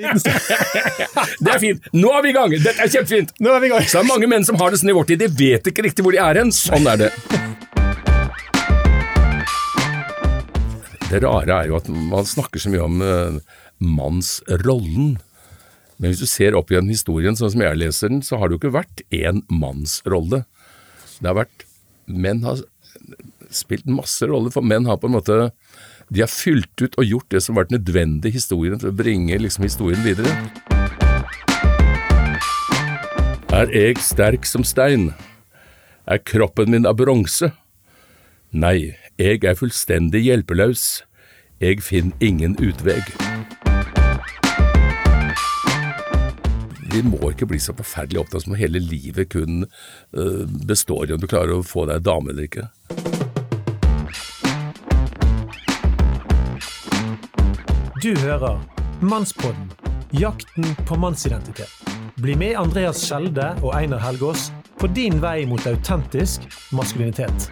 [1.44, 1.88] Det er fint!
[1.92, 2.52] Nå er vi i gang!
[2.56, 3.32] Dette er kjempefint!
[3.42, 3.84] Nå er vi i gang.
[3.84, 5.84] Så det er mange menn som har det sånn i vår tid, de vet ikke
[5.86, 6.52] riktig hvor de er hen.
[6.54, 7.10] Sånn er det.
[11.10, 13.40] Det rare er jo at man snakker så mye om uh,
[13.82, 15.16] mannsrollen.
[16.00, 18.56] Men hvis du ser opp igjen historien sånn som jeg leser den, så har det
[18.56, 20.44] jo ikke vært én mannsrolle.
[21.18, 21.66] Det har vært
[22.10, 22.58] Menn har
[23.54, 25.36] spilt masse roller, for menn har på en måte
[26.10, 29.36] De har fylt ut og gjort det som har vært nødvendig historien til å bringe
[29.38, 30.32] liksom historien videre.
[33.54, 35.12] Er jeg sterk som stein?
[36.10, 37.52] Er kroppen min av bronse?
[38.50, 41.04] Nei, jeg er fullstendig hjelpeløs.
[41.62, 43.06] Jeg finner ingen utveg.
[46.90, 51.22] Vi må ikke bli så forferdelig opptatt som hele livet kun uh, består i om
[51.22, 52.66] du klarer å få deg dame eller ikke.
[58.02, 58.60] Du hører
[59.00, 59.72] Mannspodden
[60.10, 61.68] jakten på mannsidentitet.
[62.14, 64.46] Bli med Andreas Skjelde og Einar Helgaas
[64.80, 67.50] på din vei mot autentisk maskulinitet.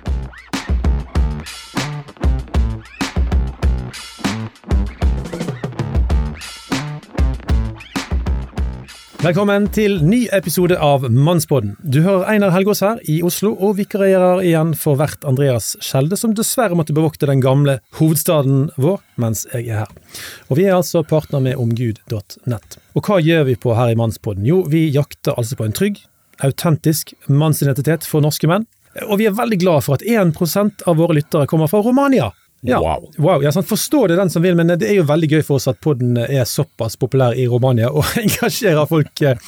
[9.18, 11.72] Velkommen til ny episode av Mannspodden.
[11.82, 16.36] Du hører Einar Helgaas her i Oslo, og vikarierer igjen for vert Andreas Skjelde, som
[16.38, 20.22] dessverre måtte bevokte den gamle hovedstaden vår mens jeg er her.
[20.46, 22.78] Og vi er altså partner med omgud.nett.
[22.94, 24.46] Og hva gjør vi på her i Mannspodden?
[24.46, 25.98] Jo, vi jakter altså på en trygg,
[26.38, 28.70] autentisk mannsidentitet for norske menn.
[29.08, 32.30] Og vi er veldig glad for at 1% av våre lyttere kommer fra Romania.
[32.60, 33.10] Ja, Wow.
[33.18, 33.52] wow ja.
[33.52, 36.16] Forstå det den som vil, men det er jo veldig gøy for oss at podden
[36.18, 39.38] er såpass populær i Romania og engasjerer folk eh,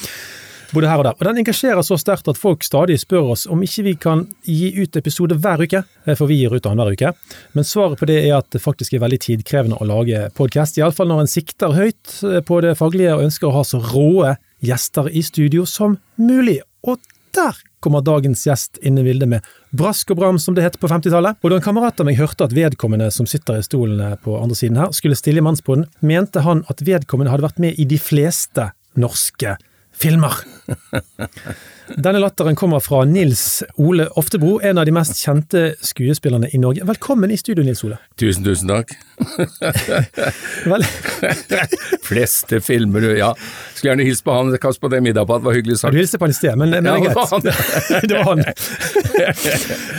[0.71, 1.17] både her og der.
[1.19, 4.71] Og den engasjerer så sterkt at folk stadig spør oss om ikke vi kan gi
[4.79, 7.13] ut episode hver uke, eh, for vi gir ut annenhver uke.
[7.57, 11.11] Men svaret på det er at det faktisk er veldig tidkrevende å lage podkast, iallfall
[11.11, 15.09] når en sikter høyt eh, på det faglige og ønsker å ha så råe gjester
[15.11, 16.61] i studio som mulig.
[16.87, 17.01] Og
[17.35, 20.89] der kommer dagens gjest inn i bildet med brask og bram, som det het på
[20.91, 21.39] 50-tallet.
[21.41, 24.57] Og da en kamerat av meg hørte at vedkommende som sitter i stolen på andre
[24.57, 27.99] siden her, skulle stille i Mannsboden, mente han at vedkommende hadde vært med i de
[28.01, 29.57] fleste norske
[29.91, 30.41] filmer.
[31.97, 36.85] Denne latteren kommer fra Nils Ole Oftebro, en av de mest kjente skuespillerne i Norge.
[36.87, 37.97] Velkommen i studio, Nils Ole.
[38.19, 38.93] Tusen, tusen takk.
[40.71, 40.85] Vel,
[42.07, 43.11] Fleste filmer, du.
[43.17, 43.33] Ja.
[43.75, 45.93] Skulle gjerne hilst på han, kast på det middag på, det var hyggelig sagt.
[45.93, 48.07] du hilste på han i sted, men, men det er greit.
[48.07, 48.43] det var han.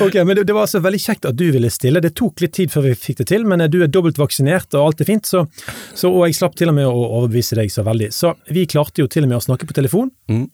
[0.07, 2.01] ok, men det, det var altså veldig kjekt at du ville stille.
[2.05, 4.87] Det tok litt tid før vi fikk det til, men du er dobbelt vaksinert og
[4.89, 5.45] alt er fint, så,
[5.93, 8.09] så, og jeg slapp til og med å overbevise deg så veldig.
[8.17, 10.11] Så vi klarte jo til og med å snakke på telefon,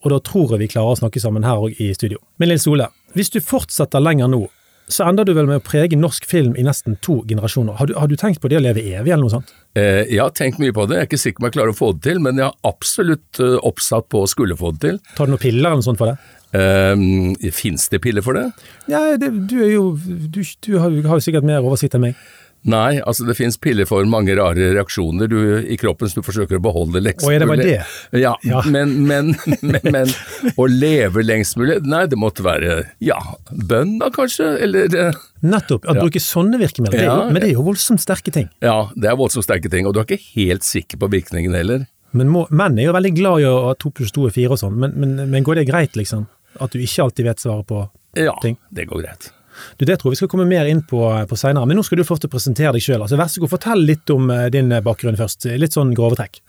[0.08, 2.20] og da tror jeg vi klarer å snakke sammen her òg i studio.
[2.40, 4.46] Men Lill Sole, hvis du fortsetter lenger nå,
[4.88, 7.76] så ender du vel med å prege norsk film i nesten to generasjoner.
[7.76, 9.52] Har du, har du tenkt på det å leve evig, eller noe sånt?
[9.76, 11.74] Eh, jeg har tenkt mye på det, jeg er ikke sikker på om jeg klarer
[11.74, 14.80] å få det til, men jeg har absolutt eh, oppsatt på å skulle få det
[14.86, 14.98] til.
[15.18, 16.16] Tar du noen piller eller noe sånt for det?
[16.56, 18.46] Eh, Fins det piller for det?
[18.88, 22.28] Ja, det, du er jo Du, du har, har jo sikkert mer oversikt enn meg.
[22.68, 26.58] Nei, altså det finnes piller for mange rare reaksjoner du, i kroppen som du forsøker
[26.58, 27.30] å beholde lengst mulig.
[27.30, 28.20] Å, er det bare det.
[28.20, 28.62] Ja, Ja.
[28.66, 29.30] Men, men,
[29.62, 30.10] men, men
[30.58, 31.78] å leve lengst mulig?
[31.88, 33.16] Nei, det måtte være ja,
[33.52, 35.86] bønn da kanskje, eller eh, Nettopp.
[35.86, 36.02] At Ja.
[36.02, 36.98] bruke sånne virkemidler.
[36.98, 38.50] er Ja, men det er jo voldsomt sterke ting.
[38.64, 41.86] Ja, det er voldsomt sterke ting, og du er ikke helt sikker på virkningen heller.
[42.16, 44.60] Men må, menn er jo veldig glad i å to pluss to er fire og
[44.60, 46.26] sånn, men, men, men går det greit, liksom?
[46.58, 47.84] At du ikke alltid vet svaret på
[48.18, 48.56] Ja, Ting.
[48.74, 49.30] det går greit.
[49.78, 52.00] Du, Det tror jeg vi skal komme mer inn på, på seinere, men nå skal
[52.00, 53.02] du få til å presentere deg sjøl.
[53.04, 55.48] Altså, vær så god, fortell litt om eh, din bakgrunn først.
[55.60, 56.40] Litt sånn grove trekk.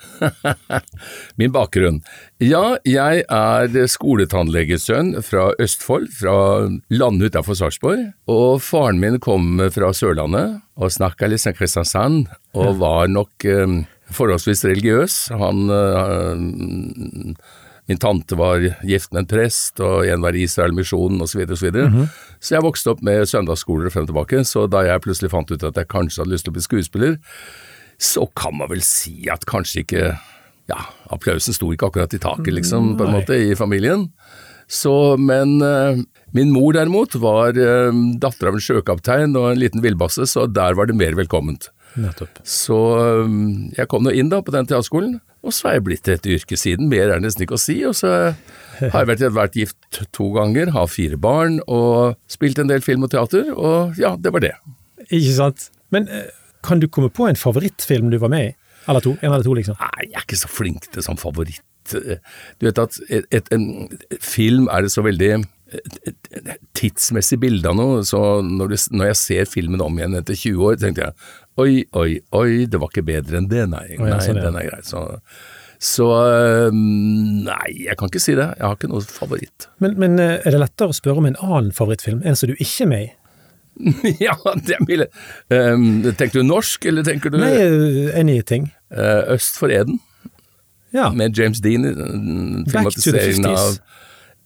[1.39, 2.01] Min bakgrunn?
[2.43, 6.35] Ja, jeg er skoletannlegesønn fra Østfold, fra
[6.93, 8.09] landet utenfor Sarpsborg.
[8.31, 13.79] Og faren min kom fra Sørlandet og snakka litt som Kristiansand, og var nok eh,
[14.15, 15.17] forholdsvis religiøs.
[15.39, 17.33] Han eh,
[17.89, 21.41] Min tante var gift med en prest, og en var i Israel-misjonen osv.
[21.49, 24.43] Så, videre, og så, så jeg vokste opp med søndagsskoler frem og tilbake.
[24.45, 27.15] Så da jeg plutselig fant ut at jeg kanskje hadde lyst til å bli skuespiller,
[27.99, 30.11] så kan man vel si at kanskje ikke
[30.69, 34.03] Ja, applausen sto ikke akkurat i taket, liksom, på en måte, i familien.
[34.69, 35.97] Så, men uh,
[36.37, 37.89] min mor derimot var uh,
[38.21, 41.71] datter av en sjøkaptein og en liten villbasse, så der var det mer velkomment.
[41.97, 42.37] Nettopp.
[42.45, 43.31] Så eh,
[43.79, 46.57] jeg kom nå inn da på den teaterskolen, og så er jeg blitt et yrke
[46.59, 47.77] siden, mer er det nesten ikke å si.
[47.87, 48.09] Og så
[48.81, 53.07] har jeg vært, vært gift to ganger, har fire barn og spilt en del film
[53.07, 54.55] og teater, og ja, det var det.
[55.07, 55.69] Ikke sant?
[55.95, 56.27] Men eh,
[56.65, 58.53] kan du komme på en favorittfilm du var med i?
[58.89, 59.15] Eller to?
[59.21, 59.79] En eller to, liksom.
[59.79, 61.63] Nei, jeg er ikke så flink til sånn favoritt.
[61.89, 63.63] Du vet at et, et, en
[64.21, 65.31] film er det så veldig
[66.77, 70.65] tidsmessig bilde av noe, så når, du, når jeg ser filmen om igjen etter 20
[70.65, 71.15] år, tenkte jeg
[71.59, 73.85] oi, oi, oi, det var ikke bedre enn det, nei.
[73.99, 74.19] Nei, ja.
[74.37, 74.81] den er grei.
[74.87, 75.03] Så,
[75.79, 76.07] Så
[76.75, 78.49] nei, jeg kan ikke si det.
[78.57, 79.69] Jeg har ikke noe favoritt.
[79.83, 82.55] Men, men eh, er det lettere å spørre om en annen favorittfilm, en som du
[82.57, 83.13] ikke er med i?
[84.25, 85.05] ja, det er mye
[85.55, 88.65] um, Tenker du norsk, eller tenker du Nei, eh, anything.
[88.91, 90.01] uh, Øst for Eden?
[90.91, 91.11] Ja.
[91.15, 91.85] Med James Dean.
[91.85, 93.77] the filmatiseringen av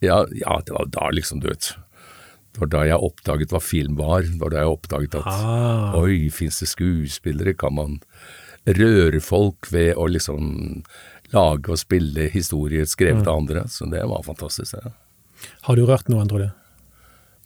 [0.04, 1.72] ja, ja, det var da liksom, du vet.
[2.54, 4.22] Det var da jeg oppdaget hva film var.
[4.28, 5.96] Det var da jeg oppdaget at Ah.
[5.98, 7.56] oi, fins det skuespillere?
[7.58, 7.96] Kan man
[8.68, 10.84] røre folk ved å liksom
[11.34, 13.28] lage og spille historier skrevet Mm.
[13.32, 13.64] av andre?
[13.68, 14.76] Så det var fantastisk.
[14.84, 14.92] Ja.
[15.64, 16.52] Har du rørt noen, tror du?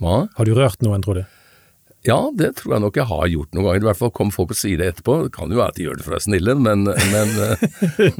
[0.01, 0.27] Hva?
[0.36, 1.25] Har du rørt noen, tror du?
[2.06, 3.81] Ja, det tror jeg nok jeg har gjort noen ganger.
[3.81, 5.24] I hvert fall kommer folk og sier det etterpå.
[5.24, 8.12] Det kan jo være at de gjør det for å være snille, men, men eh,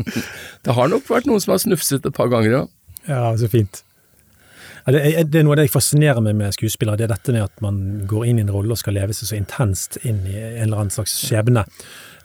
[0.64, 2.64] det har nok vært noen som har snufset et par ganger, ja.
[3.08, 3.84] Ja, så fint.
[4.88, 7.34] Det, er, det er noe av det jeg fascinerer meg med skuespillere, det er dette
[7.36, 10.22] med at man går inn i en rolle og skal leve seg så intenst inn
[10.30, 11.66] i en eller annen slags skjebne.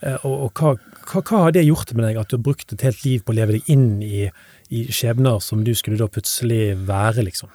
[0.03, 0.77] Eh, Og, og hva,
[1.11, 3.35] hva, hva har det gjort med deg, at du har brukt et helt liv på
[3.35, 4.29] å leve deg inn i,
[4.71, 7.51] i skjebner som du skulle da plutselig være, liksom?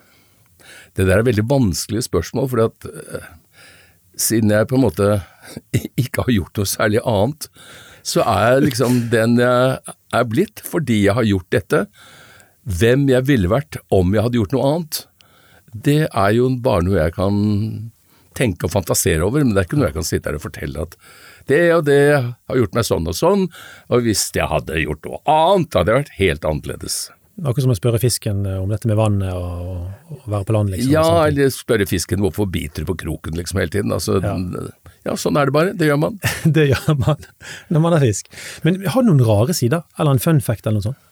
[0.98, 3.27] Det der er veldig vanskelige spørsmål, fordi at eh,
[4.27, 5.09] siden jeg på en måte
[6.04, 7.48] ikke har gjort noe særlig annet,
[8.07, 11.86] så er jeg liksom den jeg er blitt fordi jeg har gjort dette.
[12.67, 15.01] Hvem jeg ville vært om jeg hadde gjort noe annet,
[15.87, 17.37] det er jo bare noe jeg kan
[18.37, 20.83] tenke og fantasere over, men det er ikke noe jeg kan sitte her og fortelle
[20.85, 20.97] at
[21.47, 23.45] det og det har gjort meg sånn og sånn,
[23.87, 26.97] og hvis jeg hadde gjort noe annet, hadde jeg vært helt annerledes.
[27.37, 30.71] Akkurat som å spørre fisken eh, om dette med vannet og, og være på land,
[30.73, 30.91] liksom.
[30.91, 33.93] Ja, eller spørre fisken hvorfor biter du på kroken liksom hele tiden.
[33.93, 34.33] Altså, Ja.
[35.05, 35.13] ja.
[35.21, 35.75] sånn er det bare.
[35.77, 36.17] Det gjør man.
[36.57, 37.27] Det gjør man
[37.71, 38.31] når man er fisk.
[38.65, 41.03] Men har du noen rare sider, eller en fun fact eller noe sånt?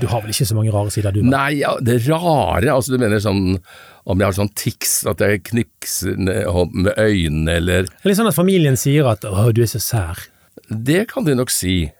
[0.00, 1.22] Du har vel ikke så mange rare sider, du?
[1.22, 1.30] vel?
[1.32, 3.58] Nei, det rare Altså, du mener sånn
[4.04, 8.36] om jeg har sånn tics, at jeg knikser med øynene, eller er litt sånn at
[8.36, 10.26] familien sier at 'å, du er så sær'.
[10.68, 11.90] Det kan de nok si.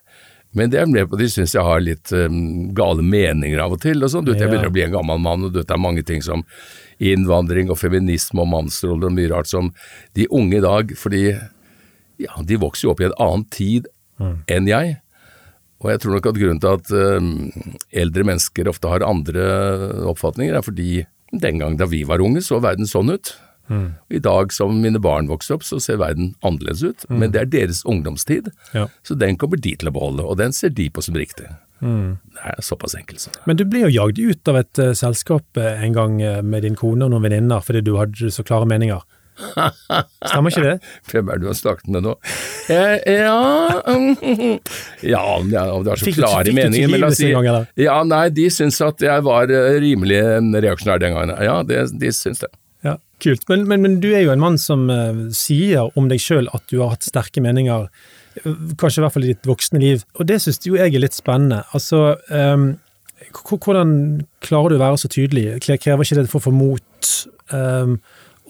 [0.54, 3.72] Men det er med på at de syns jeg har litt um, gale meninger av
[3.74, 4.04] og til.
[4.04, 4.24] og sånn.
[4.24, 6.04] Du vet, Jeg begynner å bli en gammel mann, og du vet, det er mange
[6.06, 6.44] ting som
[7.02, 9.72] innvandring og feminisme og mannsroller og mye rart som
[10.14, 11.24] de unge i dag Fordi
[12.22, 13.88] ja, de vokser jo opp i en annen tid
[14.46, 15.00] enn jeg.
[15.84, 17.32] Og jeg tror nok at grunnen til at um,
[17.92, 19.48] eldre mennesker ofte har andre
[20.08, 21.04] oppfatninger, er fordi
[21.34, 23.34] den gang da vi var unge, så verden sånn ut.
[24.12, 27.06] I dag som mine barn vokser opp, så ser verden annerledes ut.
[27.08, 28.88] Men det er deres ungdomstid, Ja.
[29.02, 31.48] så den kommer de til å beholde, og den ser de på som riktig.
[31.84, 33.20] Det er såpass enkelt.
[33.20, 33.30] Så.
[33.44, 36.62] Men du ble jo jagd ut av et uh, selskap eh, en gang eh, med
[36.64, 39.02] din kone og noen venninner fordi du hadde så klare meninger.
[39.34, 40.74] Stemmer ikke det?
[41.10, 42.14] Hvem er det du har snakket med nå?
[42.70, 44.12] Eh, ja um,
[45.14, 47.48] Ja, det er så Fikk klare fikk du meninger, men la oss si en gang,
[47.50, 47.70] eller?
[47.80, 50.20] Ja, nei, de syns at jeg var eh, rimelig
[50.64, 51.34] reaksjonær den gangen.
[51.42, 52.52] Ja, det, de syns det.
[52.86, 53.46] Ja, Kult.
[53.50, 56.66] Men, men, men du er jo en mann som uh, sier om deg sjøl at
[56.70, 57.88] du har hatt sterke meninger,
[58.40, 58.48] eh,
[58.80, 61.16] kanskje i hvert fall i ditt voksne liv, og det syns jo jeg er litt
[61.16, 61.62] spennende.
[61.76, 62.74] Altså, um,
[63.42, 63.94] hvordan
[64.44, 65.46] klarer du å være så tydelig?
[65.64, 67.12] Krever ikke det for å få mot
[67.54, 67.96] ehm,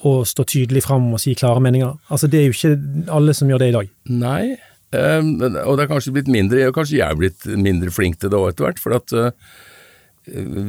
[0.05, 1.95] å stå tydelig fram og si klare meninger?
[2.13, 3.93] Altså, det er jo ikke alle som gjør det i dag.
[4.23, 4.41] Nei,
[4.95, 5.21] eh,
[5.65, 8.39] og det er kanskje blitt mindre, og kanskje jeg er blitt mindre flink til det
[8.39, 8.81] òg etter hvert.
[8.83, 9.31] For at eh,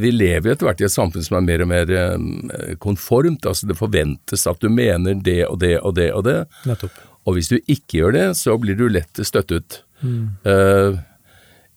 [0.03, 3.49] vi lever etter hvert i et samfunn som er mer og mer eh, konformt.
[3.49, 6.39] altså Det forventes at du mener det og det og det og det.
[6.69, 7.03] Nettopp.
[7.27, 9.81] Og hvis du ikke gjør det, så blir du lett støtt ut.
[10.47, 10.95] Uh,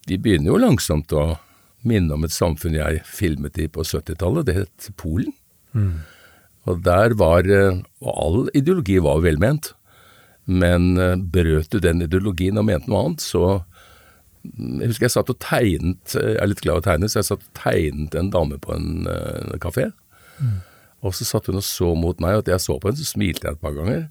[0.06, 1.40] de begynner jo langsomt å
[1.88, 4.46] minne om et samfunn jeg filmet i på 70-tallet.
[4.46, 5.34] Det het Polen.
[6.70, 9.74] Og der var eh, Og all ideologi var velment.
[10.46, 13.62] Men eh, brøt du den ideologien og mente noe annet, så
[14.44, 17.22] mm, Jeg husker jeg satt og tegnet Jeg er litt glad i å tegne, så
[17.22, 19.08] jeg satt og tegnet en dame på en
[19.62, 19.90] kafé.
[21.06, 23.14] Og så satt hun og så mot meg, og at jeg så på henne, så
[23.14, 24.08] smilte jeg et par ganger.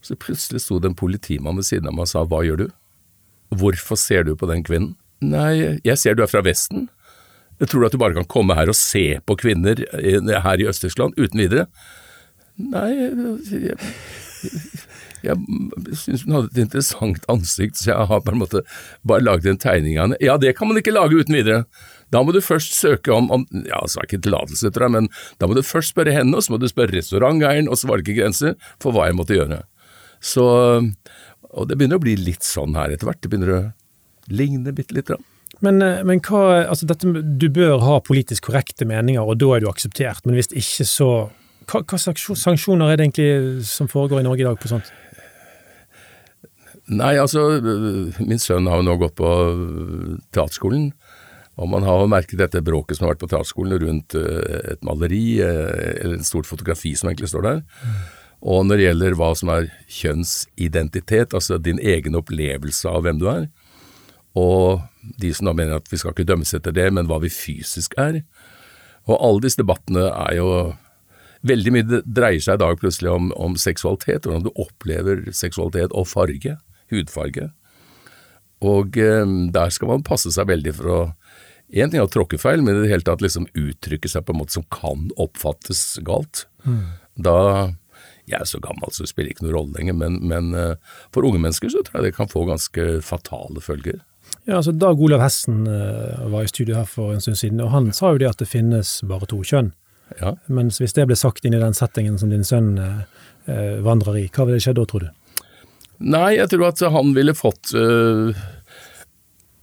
[0.00, 2.64] Og Så plutselig sto det en politimann ved siden av meg og sa hva gjør
[2.64, 2.66] du?
[3.54, 4.94] Hvorfor ser du på den kvinnen?
[5.24, 6.88] Nei, jeg ser du er fra Vesten.
[7.62, 11.18] Tror du at du bare kan komme her og se på kvinner her i Øst-Tyskland
[11.20, 11.68] uten videre?
[12.58, 13.74] Nei, jeg,
[15.24, 18.62] jeg syns hun hadde et interessant ansikt, så jeg har på en måte
[19.06, 20.20] bare laget en tegning av henne.
[20.22, 21.64] Ja, det kan man ikke lage uten videre.
[22.14, 25.10] Da må du først søke om, om ja, så det ikke tillatelse, tror jeg, men
[25.42, 27.98] da må du først spørre henne, og så må du spørre restauranteieren, og så var
[27.98, 29.62] det ikke grenser for hva jeg måtte gjøre.
[30.24, 30.44] Så,
[31.50, 33.22] og det begynner å bli litt sånn her etter hvert.
[33.24, 33.62] Det begynner å
[34.30, 35.10] ligne bitte litt.
[35.10, 35.24] grann.
[35.62, 37.06] Men, eh, men hva altså dette,
[37.38, 40.24] Du bør ha politisk korrekte meninger, og da er du akseptert.
[40.26, 41.10] Men hvis ikke, så
[41.64, 44.90] Hva, hva slags sanksjoner er det egentlig som foregår i Norge i dag på sånt?
[46.92, 47.40] Nei, altså,
[48.20, 50.90] min sønn har jo nå gått på øh, teaterskolen,
[51.56, 54.84] og man har jo merket dette bråket som har vært på teaterskolen rundt øh, et
[54.84, 57.64] maleri, eller et stort fotografi som egentlig står der.
[58.44, 63.30] Og når det gjelder hva som er kjønnsidentitet, altså din egen opplevelse av hvem du
[63.32, 63.48] er,
[64.34, 64.82] og
[65.20, 67.94] de som da mener at vi skal ikke dømmes etter det, men hva vi fysisk
[68.00, 68.22] er.
[69.04, 70.48] Og alle disse debattene er jo
[71.44, 76.06] Veldig mye dreier seg i dag plutselig om, om seksualitet, hvordan du opplever seksualitet og
[76.08, 76.54] farge,
[76.88, 77.50] hudfarge.
[78.64, 81.02] Og eh, der skal man passe seg veldig for å
[81.74, 84.34] Én ting er å tråkke feil, men i det hele tatt liksom uttrykke seg på
[84.34, 86.44] en måte som kan oppfattes galt.
[86.62, 87.00] Mm.
[87.18, 87.38] Da
[88.28, 91.26] Jeg er så gammel, så det spiller ikke noen rolle lenger, men, men eh, for
[91.26, 93.98] unge mennesker så tror jeg det kan få ganske fatale følger.
[94.44, 97.72] Ja, altså Dag Olav Hessen uh, var i studio her for en stund siden, og
[97.72, 99.70] han sa jo det at det finnes bare to kjønn.
[100.20, 100.34] Ja.
[100.52, 103.06] Mens hvis det ble sagt inn i den settingen som din sønn uh,
[103.84, 105.40] vandrer i, hva ville skjedd da, tror du?
[106.04, 108.36] Nei, jeg tror at han ville fått uh,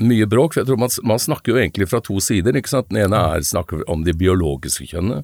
[0.02, 0.56] mye bråk.
[0.56, 2.58] for jeg tror man, man, snakker jo egentlig fra to sider.
[2.58, 2.90] ikke sant?
[2.90, 5.22] Den ene er snakker om de biologiske kjønnene,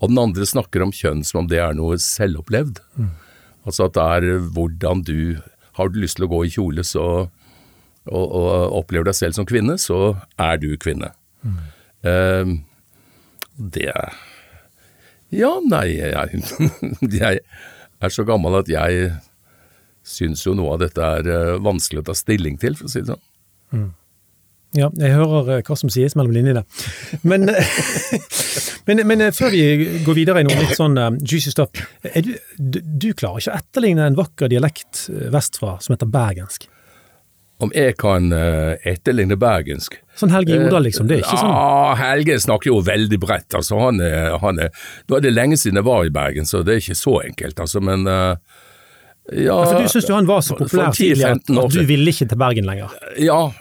[0.00, 2.80] og den andre snakker om kjønn som om det er noe selvopplevd.
[2.96, 3.12] Mm.
[3.68, 5.38] Altså at det er hvordan du
[5.76, 7.30] Har du lyst til å gå i kjole, så
[8.10, 8.48] og, og,
[8.82, 11.12] opplever deg selv som kvinne, så er du kvinne.
[11.42, 11.58] Mm.
[12.02, 12.54] Uh,
[13.56, 13.92] det
[15.32, 16.42] Ja, nei, jeg,
[17.22, 17.42] jeg,
[18.02, 19.12] er så gammel at jeg
[20.02, 23.02] syns jo noe av dette er uh, vanskelig å ta stilling til, for å si
[23.04, 23.22] det sånn.
[23.72, 23.90] Mm.
[24.72, 26.64] Ja, jeg hører uh, hva som sies mellom linjene.
[27.22, 27.46] Men,
[28.88, 29.62] men, men uh, før vi
[30.04, 31.70] går videre i noe litt sånn juicy stuff,
[32.02, 36.66] du, du, du, klarer ikke å etterligne en vakker dialekt vestfra som heter bergensk?
[37.62, 39.98] Om jeg kan uh, etterligne bergensk.
[40.18, 41.08] Sånn Helge Jordal, liksom?
[41.08, 41.54] Det er ikke sånn?
[41.54, 43.54] Ja, Helge snakker jo veldig bredt.
[43.58, 46.64] altså han er, han er, Nå er det lenge siden jeg var i Bergen, så
[46.66, 48.34] det er ikke så enkelt, altså, men uh,
[49.30, 52.26] ja, ja, For du syns jo han var så populær tidligere at du ville ikke
[52.32, 52.90] til Bergen lenger?
[53.22, 53.52] Ja,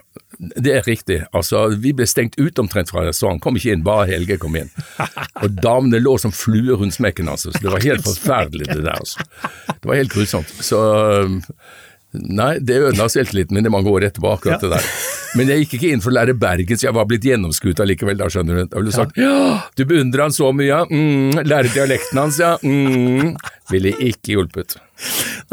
[0.42, 1.20] det er riktig.
[1.38, 4.72] Altså, Vi ble stengt ut omtrent fra restauranten, kom ikke inn, bare Helge kom inn.
[5.44, 7.54] Og damene lå som fluer rundt smekken, altså.
[7.54, 8.98] Så det var helt forferdelig, det der.
[8.98, 9.28] altså.
[9.70, 10.50] Det var helt grusomt.
[10.66, 10.82] Så
[12.12, 14.68] Nei, det ødela selvtilliten min i mange år etterpå, akkurat ja.
[14.68, 14.88] det der.
[15.40, 18.28] Men jeg gikk ikke inn for å lære bergensk, jeg var blitt gjennomskuet allikevel, da
[18.34, 18.64] skjønner du.
[18.68, 19.36] Da ville du sagt ja,
[19.80, 23.36] du beundrer han så mye, mm, lære dialekten hans, ja, mm.
[23.72, 24.76] Ville ikke hjulpet.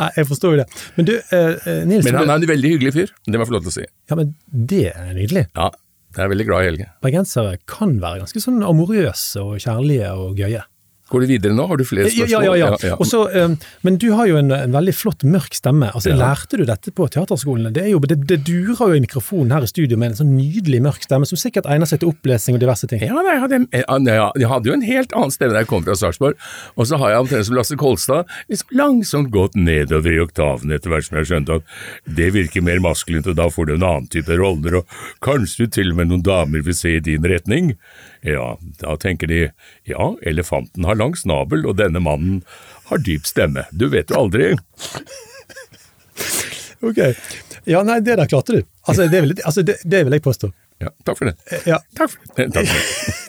[0.00, 0.66] Nei, jeg forstår jo det.
[0.96, 3.52] Men du, eh, eh Nils Men han er en veldig hyggelig fyr, det må jeg
[3.52, 3.86] få lov til å si.
[4.10, 5.44] Ja, men det er nydelig.
[5.54, 5.70] Ja,
[6.16, 6.88] jeg er veldig glad i Helge.
[7.04, 10.64] Bergensere kan være ganske sånn amorøse og kjærlige og gøye.
[11.08, 11.64] Går du videre nå?
[11.70, 12.44] Har du flere spørsmål?
[12.44, 12.96] Ja, ja, ja.
[13.00, 13.22] Også,
[13.86, 15.88] men du har jo en, en, veldig flott, mørk stemme.
[15.94, 16.12] Altså.
[16.16, 17.72] Lærte du dette på teaterskolene?
[17.72, 20.82] Det, jo, det, det, durer jo i mikrofonen her i studio med en sånn nydelig
[20.84, 23.00] mørk stemme, som sikkert egner seg til opplesing og diverse ting.
[23.04, 26.36] Ja, jeg hadde, jeg hadde jo en helt annen stemme da jeg kom fra Sarpsborg,
[26.76, 30.92] og så har jeg omtrent som Lasse Kolstad liksom langsomt gått nedover i oktavene etter
[30.92, 31.72] hvert som jeg har skjønt at
[32.18, 35.94] det virker mer maskulint, og da får du en annen type roller, og kanskje til
[35.94, 37.72] og med noen damer vil se i din retning.
[38.26, 39.44] Ja, da tenker de
[39.86, 42.42] ja, elefanten har lang snabel, og denne mannen
[42.90, 43.66] har dyp stemme.
[43.70, 44.52] Du vet jo aldri.
[46.80, 47.02] ok.
[47.68, 48.62] Ja, nei, det der klarte du.
[48.88, 50.52] Altså, det vil, altså, det, det vil jeg påstå.
[50.82, 51.62] Ja, takk for det.
[51.68, 51.80] Ja.
[51.98, 52.52] Takk for det.
[52.54, 53.26] Takk for det.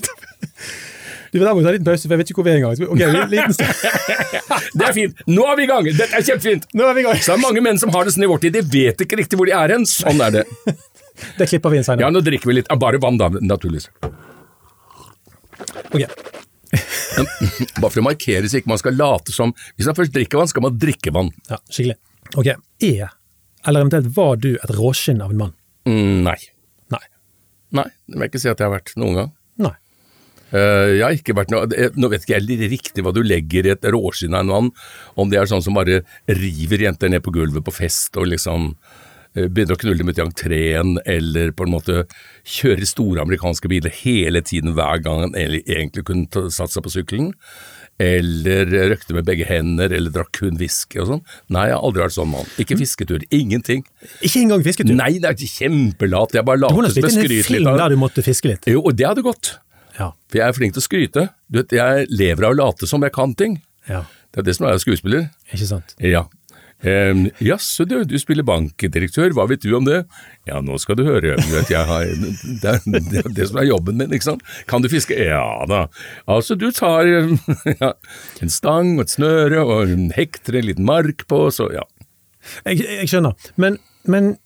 [1.32, 2.74] Du vil ta en liten pause, for jeg vet ikke hvor vi er engang.
[2.90, 3.54] Ok, liten
[4.80, 5.20] det er fint.
[5.30, 5.86] Nå er vi i gang!
[5.86, 6.66] Dette er kjempefint!
[6.74, 7.20] Nå er vi i gang.
[7.22, 9.20] Så er det mange menn som har det sånn i vår tid, de vet ikke
[9.20, 9.86] riktig hvor de er hen.
[9.90, 10.44] Sånn er det.
[11.38, 12.08] det klipper vi inn senere.
[12.08, 12.74] Ja, nå drikker vi litt.
[12.82, 13.92] Bare vann, da, naturligvis.
[15.94, 16.02] Ok.
[17.82, 20.52] Bare for å markere så ikke man skal late som Hvis man først drikker vann,
[20.52, 21.32] skal man drikke vann.
[21.50, 21.98] Ja, skikkelig.
[22.38, 22.52] Ok.
[22.86, 23.16] Er,
[23.66, 25.58] eller eventuelt var du et råskinn av en mann?
[25.90, 26.38] Mm, nei.
[26.94, 27.04] Nei.
[27.80, 29.34] Nei, det vil jeg ikke si at jeg har vært noen gang.
[29.66, 29.76] Nei.
[30.50, 33.74] Uh, jeg har ikke vært noe Nå vet ikke jeg riktig hva du legger i
[33.76, 34.72] et råskinn av en mann,
[35.20, 38.72] om det er sånn som bare river jenter ned på gulvet på fest og liksom
[38.74, 39.09] Eh,
[39.48, 42.04] begynner å knulle dem ut i entreen, eller på en måte
[42.44, 47.32] kjører store amerikanske biler hele tiden hver gang han egentlig kunne satt seg på sykkelen.
[48.00, 51.24] Eller røkte med begge hender, eller drakk kun whisky og sånn.
[51.52, 52.52] Nei, jeg har aldri vært sånn mann.
[52.64, 53.26] Ikke fisketur.
[53.36, 53.84] Ingenting.
[54.24, 54.96] Ikke engang fisketur?
[54.96, 56.38] Nei, det er kjempelat.
[56.38, 57.50] Jeg bare later som jeg skryter litt.
[57.50, 58.70] Du må film der du måtte fiske litt.
[58.72, 59.58] Jo, og det hadde gått.
[60.00, 60.14] Ja.
[60.32, 61.26] For jeg er flink til å skryte.
[61.52, 63.60] Du vet, jeg lever av å late som jeg kan ting.
[63.90, 64.06] Ja.
[64.32, 65.28] Det er det som er skuespiller.
[65.52, 65.96] Ikke sant.
[66.00, 66.24] Ja.
[66.80, 70.06] Um, Jaså du, du spiller bankdirektør, hva vet du om det?
[70.48, 74.14] Ja, nå skal du høre, vet, har, det, er, det, det som er jobben min,
[74.16, 74.46] ikke sant.
[74.70, 75.18] Kan du fiske?
[75.20, 75.86] Ja da.
[76.24, 77.10] Altså, du tar
[77.84, 77.92] ja,
[78.40, 81.84] en stang og et snøre og hekter en liten mark på, så ja.
[82.64, 83.76] Jeg, jeg skjønner, men,
[84.08, 84.38] men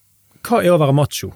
[0.43, 1.29] hva er å være macho?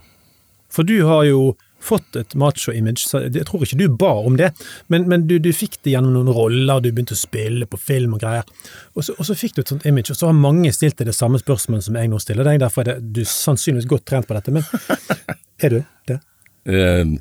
[0.74, 1.42] For du har jo
[1.84, 3.06] fått et macho-image.
[3.14, 4.50] Jeg tror ikke du ba om det,
[4.92, 8.16] men, men du, du, fikk det gjennom noen roller, du begynte å spille på film
[8.18, 8.48] og greier.
[8.96, 11.12] Og så, og så fikk du et sånt image, og så har mange stilt deg
[11.12, 14.30] det samme spørsmålet som jeg nå stiller deg, derfor er det, du sannsynligvis godt trent
[14.30, 14.66] på dette, men
[15.64, 16.22] er du det?
[16.68, 17.18] Uh,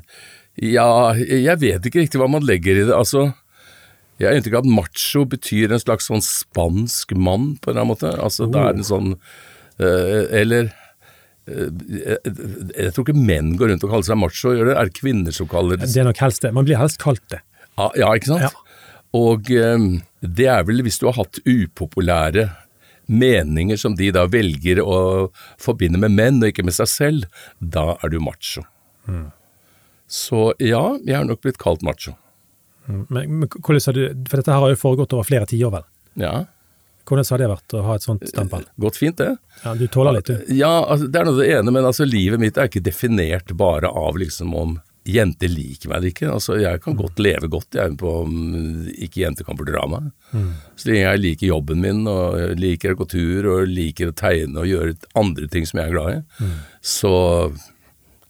[0.57, 2.95] ja, jeg vet ikke riktig hva man legger i det.
[2.95, 3.29] altså...
[4.17, 7.83] Jeg har inntrykk av at macho betyr en slags sånn spansk mann, på en eller
[7.83, 8.13] annen måte.
[8.17, 8.49] Altså, oh.
[8.49, 10.71] det er en sånn uh, Eller
[11.47, 12.17] jeg,
[12.75, 14.77] jeg tror ikke menn går rundt og kaller seg macho, gjør det?
[14.77, 16.53] Er det kvinner som kaller det Det er nok helst det.
[16.55, 17.41] Man blir helst kalt det.
[17.79, 18.47] Ja, ja ikke sant?
[18.47, 18.51] Ja.
[19.17, 19.89] Og eh,
[20.19, 22.49] det er vel hvis du har hatt upopulære
[23.07, 24.97] meninger som de da velger å
[25.63, 28.65] forbinde med menn og ikke med seg selv, da er du macho.
[30.07, 32.17] Så ja, jeg har nok blitt kalt macho.
[32.87, 33.05] Mm.
[33.07, 35.87] Men, men hvordan har du, For dette her har jo foregått over flere tiår, vel?
[36.19, 36.35] Ja,
[37.07, 38.65] Hvordan har det vært å ha et sånt stempel?
[38.79, 39.29] gått fint det.
[39.63, 40.43] Ja, Du tåler litt, du.
[40.53, 43.87] Ja, altså, det er noe det ene, men altså livet mitt er ikke definert bare
[43.87, 44.75] av liksom om
[45.07, 46.27] jenter liker meg eller ikke.
[46.35, 48.33] Altså, jeg kan godt leve godt jeg, på om
[48.91, 50.09] ikke jenter kan fordra meg.
[50.75, 54.65] Så lenge jeg liker jobben min og liker å gå tur og liker å tegne
[54.65, 56.51] og gjøre andre ting som jeg er glad i,
[56.83, 57.13] så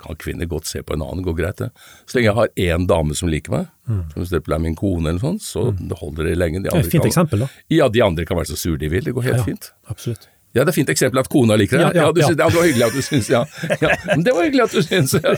[0.07, 1.69] kan kvinner godt se på en annen, går greit det.
[2.07, 2.47] Så lenge jeg har
[2.77, 5.67] én dame som liker meg, som for eksempel er min kone eller sånn, så
[6.01, 6.63] holder det lenge.
[6.63, 7.51] De Det er et fint kan, eksempel, da.
[7.73, 9.71] Ja, de andre kan være så sure de vil, det går helt Ja, fint.
[9.91, 10.27] Absolutt.
[10.55, 11.85] Ja, det er fint eksempel at kona liker deg.
[11.91, 12.27] Ja, Ja, ja, du ja.
[12.31, 13.41] ja, det var hyggelig at du syns, ja.
[13.83, 13.89] ja.
[14.07, 15.35] Men det var hyggelig at du syns, ja.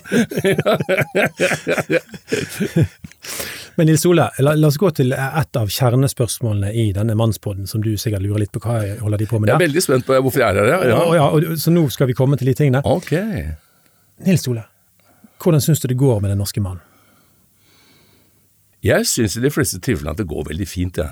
[3.79, 7.83] Men Nils Ole, la, la oss gå til et av kjernespørsmålene i denne mannspodden, som
[7.83, 10.19] du sikkert lurer litt på hva holder de på med Jeg er veldig spent på
[10.19, 10.79] hvorfor jeg er her, ja.
[10.93, 11.01] Ja.
[11.19, 12.83] ja, og, så nå skal vi komme til de tingene.
[12.87, 13.13] Ok.
[14.25, 14.65] Nils Ole,
[15.39, 16.83] hvordan syns du det går med den norske mannen?
[18.83, 21.11] Jeg syns i de fleste tilfellene at det går veldig fint, jeg.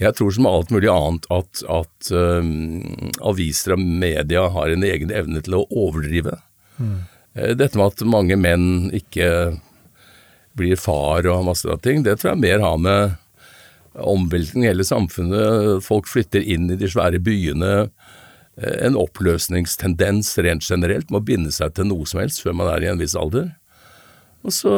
[0.00, 5.12] Jeg tror som alt mulig annet at, at um, aviser og media har en egen
[5.12, 6.38] evne til å overdrive.
[6.80, 7.02] Mm.
[7.60, 9.28] Dette med at mange menn ikke
[10.56, 13.18] blir far og masse av ting, det tror jeg mer har med
[13.92, 15.84] omveltning i hele samfunnet.
[15.84, 17.90] Folk flytter inn i de svære byene.
[18.60, 22.68] Eh, En oppløsningstendens rent generelt med å binde seg til noe som helst før man
[22.74, 23.52] er i en viss alder.
[24.44, 24.72] Og så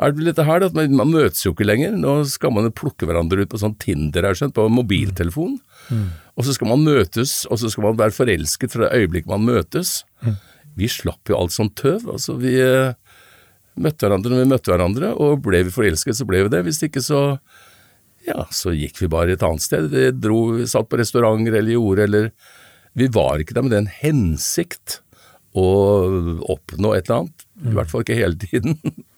[0.00, 1.92] er det vel dette her, at man, man møtes jo ikke lenger.
[2.00, 5.58] Nå skal man plukke hverandre ut på sånn Tinder, jeg skjønt, på mobiltelefon.
[6.32, 9.44] Og så skal man møtes, og så skal man være forelsket fra det øyeblikket man
[9.44, 9.98] møtes.
[10.80, 12.06] Vi slapp jo alt sånt tøv.
[12.08, 12.94] Altså, vi eh,
[13.76, 16.62] møtte hverandre når vi møtte hverandre, og ble vi forelsket, så ble vi det.
[16.64, 17.20] Hvis ikke, så
[18.26, 19.88] ja, så gikk vi bare et annet sted.
[19.92, 22.32] Vi dro, vi satt på restauranter eller gjorde, eller
[22.92, 24.98] Vi var ikke der med den hensikt
[25.56, 25.68] å
[26.52, 27.46] oppnå et eller annet.
[27.62, 28.76] I hvert fall ikke hele tiden.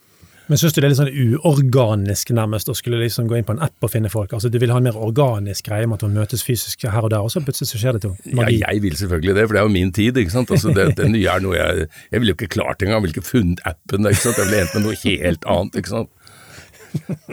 [0.44, 3.54] Men syns du det er litt sånn uorganisk nærmest å skulle liksom gå inn på
[3.54, 4.34] en app og finne folk?
[4.36, 7.14] Altså Du vil ha en mer organisk greie med at man møtes fysisk her og
[7.14, 8.18] der, og så plutselig så skjer det ting.
[8.36, 10.20] Ja, jeg vil selvfølgelig det, for det er jo min tid.
[10.20, 10.52] ikke sant?
[10.52, 13.24] Altså, det, det nye er noe jeg Jeg ville jo ikke klart engang, ville ikke
[13.30, 14.10] funnet appen.
[14.10, 14.42] ikke sant?
[14.42, 15.80] Jeg ville endt med noe helt annet.
[15.80, 16.12] ikke sant?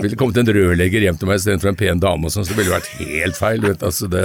[0.02, 2.60] Ville kommet en rørlegger hjem til meg istedenfor en pen dame, og sånn, så det
[2.62, 3.62] ville vært helt feil.
[3.64, 4.24] vet altså det,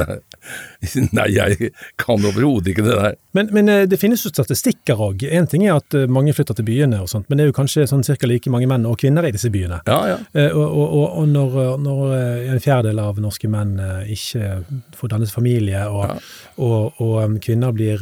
[1.18, 1.70] Nei, jeg
[2.01, 3.16] kan overhodet ikke det der.
[3.37, 5.27] Men, men eh, det finnes jo statistikker òg.
[5.29, 7.57] Én ting er at eh, mange flytter til byene, og sånt, men det er jo
[7.59, 9.83] kanskje sånn cirka like mange menn og kvinner i disse byene.
[9.88, 10.18] Ja, ja.
[10.33, 12.12] Eh, Og, og, og, når, når
[12.55, 13.75] en fjerdedel av norske menn
[14.09, 14.62] ikke
[14.96, 16.22] får dannet familie, og,
[16.57, 18.01] og, og kvinner blir,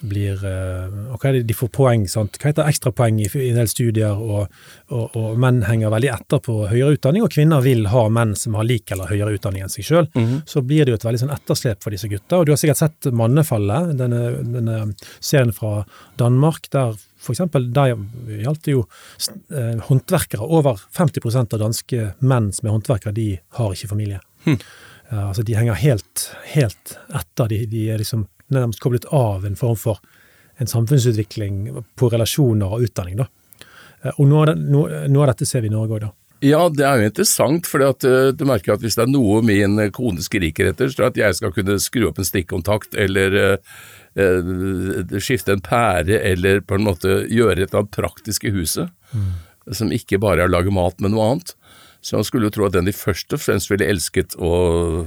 [0.00, 2.38] blir eh, og hva er det de får poeng, sant?
[2.40, 4.52] hva heter ekstrapoeng i, i en del studier, og,
[4.92, 8.58] og, og menn henger veldig etter på høyere utdanning, og kvinner vil ha menn som
[8.58, 10.08] har lik eller høyere utdanning enn seg sjøl,
[10.48, 12.40] så blir det jo et veldig sånn etterslep for disse gutta.
[12.40, 14.78] Og du har sikkert sett Mannefallet, denne, denne
[15.18, 15.80] serien fra
[16.20, 17.94] Danmark, der for eksempel, der
[18.44, 18.84] gjaldt det jo
[19.50, 20.46] eh, håndverkere.
[20.46, 24.20] Over 50% av danske menn som er håndverkere, de har ikke familie.
[25.10, 27.50] Ja, altså De henger helt, helt etter.
[27.50, 30.00] De, de er liksom nærmest koblet av en form for
[30.60, 33.16] en samfunnsutvikling på relasjoner og utdanning.
[33.16, 33.26] da.
[34.04, 36.12] Eh, Og noe av, det, av dette ser vi i Norge òg, da.
[36.44, 40.20] Ja, det er jo interessant, for du merker at hvis det er noe min kone
[40.20, 43.76] skriker etter, så er det at jeg skal kunne skru opp en stikkontakt eller eh,
[44.20, 48.92] eh, skifte en pære eller på en måte gjøre et eller annet praktisk i huset,
[49.72, 51.54] som ikke bare er å lage mat, men noe annet.
[52.04, 55.06] Så man skulle jo tro at den de først og fremst ville elsket å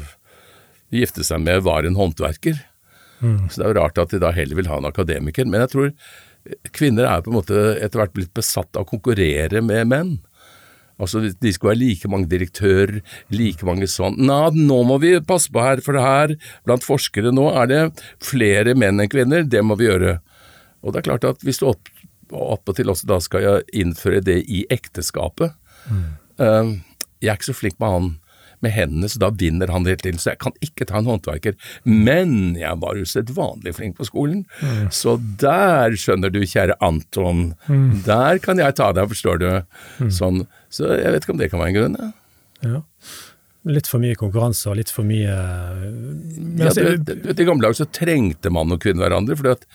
[0.89, 2.57] gifte seg med, var en håndverker.
[3.19, 5.47] Så det er jo rart at de da heller vil ha en akademiker.
[5.49, 5.93] Men jeg tror
[6.75, 10.13] kvinner er på en måte etter hvert blitt besatt av å konkurrere med menn.
[10.99, 12.99] Altså, De skulle være like mange direktører,
[13.31, 16.33] like mange sånn Nei, nå må vi passe på her, for det her
[16.67, 17.81] blant forskere nå er det
[18.23, 19.45] flere menn enn kvinner.
[19.47, 20.17] Det må vi gjøre.
[20.83, 21.91] Og det er klart at hvis du opp,
[22.31, 25.55] opptil også da skal jeg innføre det i ekteskapet
[25.89, 26.67] eh,
[27.19, 28.09] Jeg er ikke så flink med han
[28.65, 30.19] med hendene, så da vinner han hele tiden.
[30.21, 31.57] Så jeg kan ikke ta en håndverker.
[31.87, 34.45] Men jeg var usedvanlig flink på skolen,
[34.93, 37.53] så der skjønner du, kjære Anton,
[38.05, 39.49] der kan jeg ta deg, forstår du.
[40.13, 40.45] Sånn.
[40.73, 41.99] Så jeg vet ikke om det kan være en grunn.
[41.99, 42.11] Ja.
[42.69, 42.81] Ja.
[43.69, 47.67] Litt for mye konkurranse og litt for mye Men Ja, du, du, du, I gamle
[47.67, 49.65] dager så trengte mann og kvinne hverandre, fordi at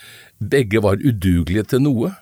[0.40, 2.14] begge var udugelige til noe.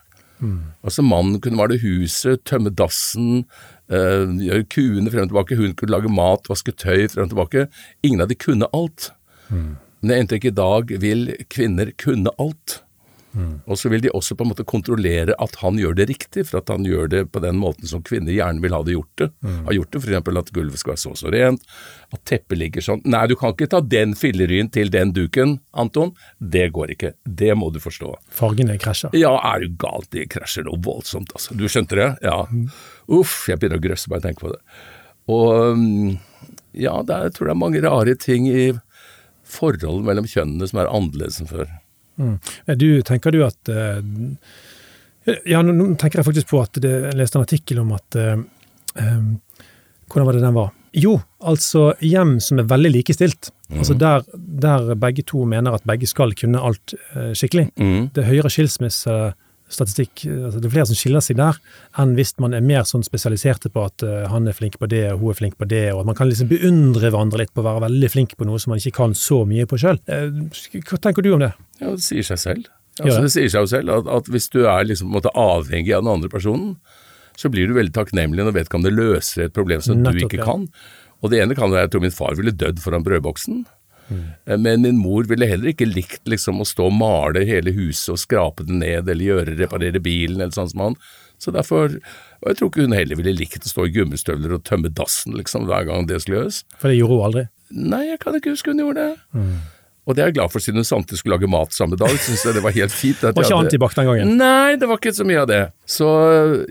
[0.82, 3.44] Altså Mannen kunne male huset, tømme dassen,
[3.81, 7.66] eh, gjøre kuene frem og tilbake, hun kunne lage mat, vaske tøy frem og tilbake.
[8.06, 9.10] Ingen av de kunne alt.
[9.52, 12.80] Men jeg inntrykk i dag vil kvinner kunne alt.
[13.64, 16.58] Og så vil de også på en måte kontrollere at han gjør det riktig, for
[16.60, 19.28] at han gjør det på den måten som kvinner gjerne vil ha det gjort det.
[19.40, 20.30] Har gjort det, F.eks.
[20.42, 21.64] at gulvet skal være så og så rent,
[22.12, 23.00] at teppet ligger sånn.
[23.08, 26.12] Nei, du kan ikke ta den filleryen til den duken, Anton.
[26.38, 27.14] Det går ikke.
[27.24, 28.12] Det må du forstå.
[28.36, 29.16] Fargene krasjer.
[29.16, 31.56] Ja, er du galt, de krasjer noe voldsomt, altså.
[31.56, 32.10] Du skjønte det?
[32.26, 32.42] Ja.
[33.10, 34.60] Uff, jeg begynner å grøsse bare jeg tenker på det.
[35.32, 36.10] Og mm,
[36.82, 38.72] ja, det er, jeg tror det er mange rare ting i
[39.52, 41.72] forholdet mellom kjønnene som er annerledes enn før.
[42.20, 42.36] Mm.
[42.78, 44.02] Du, tenker du at eh,
[45.48, 48.34] Ja, nå, tenker jeg faktisk på at det, jeg leste en artikkel om at eh,
[49.00, 49.22] eh,
[50.12, 50.74] Hvordan var det den var?
[50.92, 53.48] Jo, altså hjem som er veldig likestilt.
[53.72, 57.70] Altså der, der begge to mener at begge skal kunne alt eh, skikkelig.
[57.80, 58.10] Mm.
[58.12, 58.52] Det er høyere
[59.72, 61.58] skilsmissestatistikk, altså det er flere som skiller seg der,
[62.00, 65.12] enn hvis man er mer sånn spesialiserte på at uh, han er flink på det,
[65.12, 67.62] og hun er flink på det, og at man kan liksom beundre hverandre litt på
[67.62, 70.00] å være veldig flink på noe som man ikke kan så mye på sjøl.
[70.06, 71.52] hva tenker du om det?
[71.80, 72.72] Ja, det sier seg selv.
[73.00, 73.28] Altså, det?
[73.28, 76.12] det sier seg jo selv at, at hvis du er liksom måte avhengig av den
[76.12, 76.74] andre personen,
[77.40, 80.66] så blir du veldig takknemlig når vedkommende løser et problem som Nettopp, du ikke kan.
[81.22, 83.62] Og det ene kan være, jeg tror min far ville dødd foran brødboksen.
[84.08, 84.22] Mm.
[84.64, 88.22] Men min mor ville heller ikke likt liksom å stå og male hele huset og
[88.22, 90.98] skrape det ned, eller gjøre, reparere bilen, eller sånn som han.
[91.42, 91.96] Så derfor,
[92.42, 95.34] og jeg tror ikke hun heller ville likt å stå i gummistøvler og tømme dassen
[95.38, 96.62] liksom hver gang det skulle gjøres.
[96.78, 97.46] For det gjorde hun aldri.
[97.72, 99.16] Nei, jeg kan ikke huske hun gjorde det.
[100.02, 102.10] Og det er jeg glad for, siden hun samtidig skulle lage mat samme dag.
[102.18, 103.20] Synes jeg det var helt fint.
[103.22, 104.32] At Var ikke hadde- antibac den gangen.
[104.40, 105.60] Nei, det var ikke så mye av det.
[105.86, 106.08] Så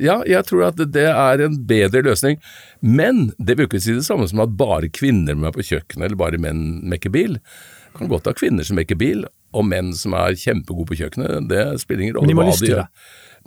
[0.03, 2.41] ja, jeg tror at det er en bedre løsning.
[2.83, 6.09] Men det vil ikke si det samme som at bare kvinner må være på kjøkkenet,
[6.09, 7.37] eller bare menn mekker bil.
[7.39, 11.47] Det kan godt ha kvinner som mekker bil, og menn som er kjempegode på kjøkkenet.
[11.47, 12.87] Det spiller ingen rolle Men de må hva lyst de til Det.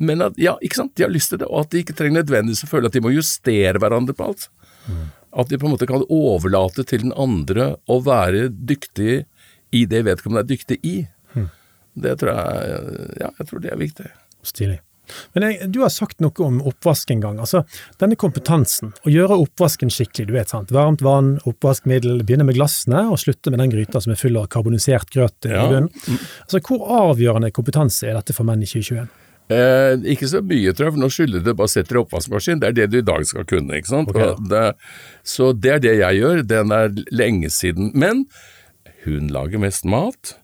[0.01, 2.23] Men at, ja, ikke sant, de har lyst til det, og at de ikke trenger
[2.25, 4.49] nødvendigvis å føle at de må justere hverandre på alt.
[5.35, 9.25] At de på en måte kan overlate til den andre å være dyktig
[9.75, 10.97] i det vedkommende er dyktig i.
[11.95, 12.73] Det tror jeg,
[13.23, 14.07] ja, jeg tror det er viktig.
[14.43, 14.81] Stilig.
[15.37, 17.37] Men jeg, du har sagt noe om oppvask en gang.
[17.39, 17.61] Altså,
[18.01, 20.73] denne kompetansen, å gjøre oppvasken skikkelig, du vet sant.
[20.75, 24.49] Varmt vann, oppvaskmiddel, begynne med glassene og slutte med den gryta som er full av
[24.51, 25.69] karbonisert grøt i Ja.
[25.71, 25.91] bunnen.
[26.49, 26.83] Altså, hvor
[27.13, 29.07] avgjørende kompetanse er dette for menn i 2021?
[29.53, 32.59] Eh, ikke så mye, tror jeg, for nå skylder du bare setter i oppvaskmaskin.
[32.65, 34.09] Det er det du i dag skal kunne, ikke sant.
[34.11, 34.35] Okay.
[34.51, 34.65] Det,
[35.23, 36.43] så det er det jeg gjør.
[36.49, 37.93] Den er lenge siden.
[37.95, 38.25] Men
[39.05, 40.35] hun lager mest mat,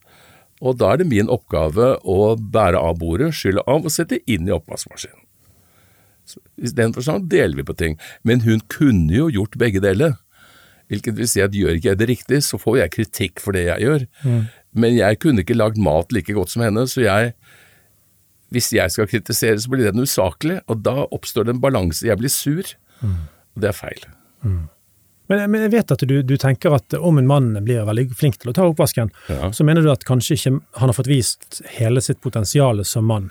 [0.61, 4.49] og da er det min oppgave å bære av bordet, skylle av og sette inn
[4.49, 5.25] i oppvaskmaskinen.
[6.61, 7.97] I den forstand deler vi på ting.
[8.23, 10.13] Men hun kunne jo gjort begge deler.
[10.93, 13.65] Hvilket vil si at gjør ikke jeg det riktig, så får jeg kritikk for det
[13.67, 14.05] jeg gjør.
[14.71, 17.33] Men jeg kunne ikke lagd mat like godt som henne, så jeg
[18.51, 22.07] hvis jeg skal kritisere, så blir den usaklig, og da oppstår det en balanse.
[22.07, 22.67] Jeg blir sur,
[23.55, 24.07] og det er feil.
[25.31, 28.41] Men, men jeg vet at du, du tenker at om en mann blir veldig flink
[28.43, 29.53] til å ta oppvasken, Ja.
[29.55, 33.29] så mener du at kanskje ikke han har fått vist hele sitt potensial som mann.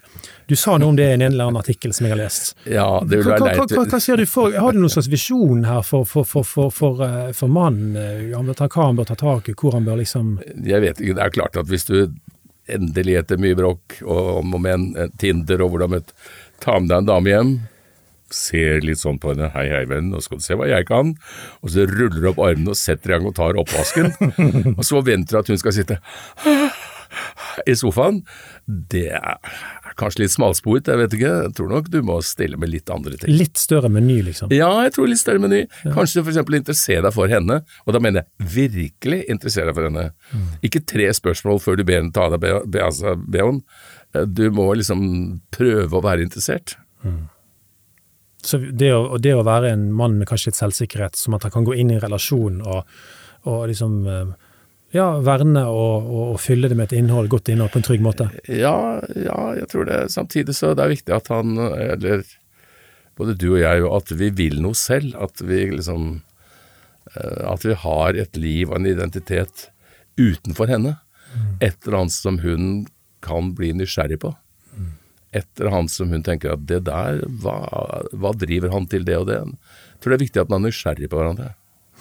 [0.48, 2.56] Du sa noe om det i en eller annen artikkel som jeg har lest.
[2.64, 5.84] Ja, det vil være hva, hva, ser du for, Har du noen slags visjon her
[5.84, 7.96] for, for, for, for, for, eh, mannen?
[8.00, 11.26] eh, hva han bør ta tak i, hvor han bør liksom Jeg vet ikke, det
[11.26, 11.98] er klart at hvis du
[12.70, 16.00] endelig etter mye bråk og om og men eh, Tinder og hvordan
[16.64, 17.54] ta med deg en dame hjem,
[18.36, 21.16] ser litt sånn på henne, hei hei venn, nå skal du se hva jeg kan,
[21.64, 24.14] og så ruller du opp armene og setter i gang og tar oppvasken,
[24.78, 26.00] og så venter du at hun skal sitte
[27.66, 28.20] i sofaen,
[28.70, 29.40] det er
[29.98, 33.18] kanskje litt smalsporet, jeg vet ikke, jeg tror nok du må stille med litt andre
[33.20, 33.34] ting.
[33.34, 34.52] Litt større meny, liksom.
[34.54, 35.64] Ja, jeg tror litt større meny.
[35.96, 39.90] Kanskje for eksempel interessere deg for henne, og da mener jeg virkelig interessere deg for
[39.90, 40.06] henne.
[40.70, 43.18] Ikke tre spørsmål før du ber henne ta av deg be- altså.
[44.30, 45.02] Du må liksom
[45.54, 46.78] prøve å være interessert.
[48.44, 51.54] Så det å, det å være en mann med kanskje litt selvsikkerhet, som at han
[51.54, 53.00] kan gå inn i en relasjon og,
[53.50, 54.30] og liksom eh,
[54.96, 58.06] ja, verne og, og, og fylle det med et innhold, godt innhold, på en trygg
[58.06, 58.30] måte.
[58.48, 60.06] Ja, ja, jeg tror det.
[60.14, 62.24] Samtidig så det er viktig at han, eller
[63.20, 65.14] både du og jeg, at vi vil noe selv.
[65.20, 66.22] At vi liksom
[67.14, 69.68] eh, At vi har et liv og en identitet
[70.20, 70.98] utenfor henne.
[71.62, 72.88] Et eller annet som hun
[73.22, 74.32] kan bli nysgjerrig på.
[75.36, 77.60] Et eller annet som hun tenker at det der, hva,
[78.18, 79.40] hva driver han til det og det?
[79.44, 81.52] Jeg tror det er viktig at man er nysgjerrig på hverandre.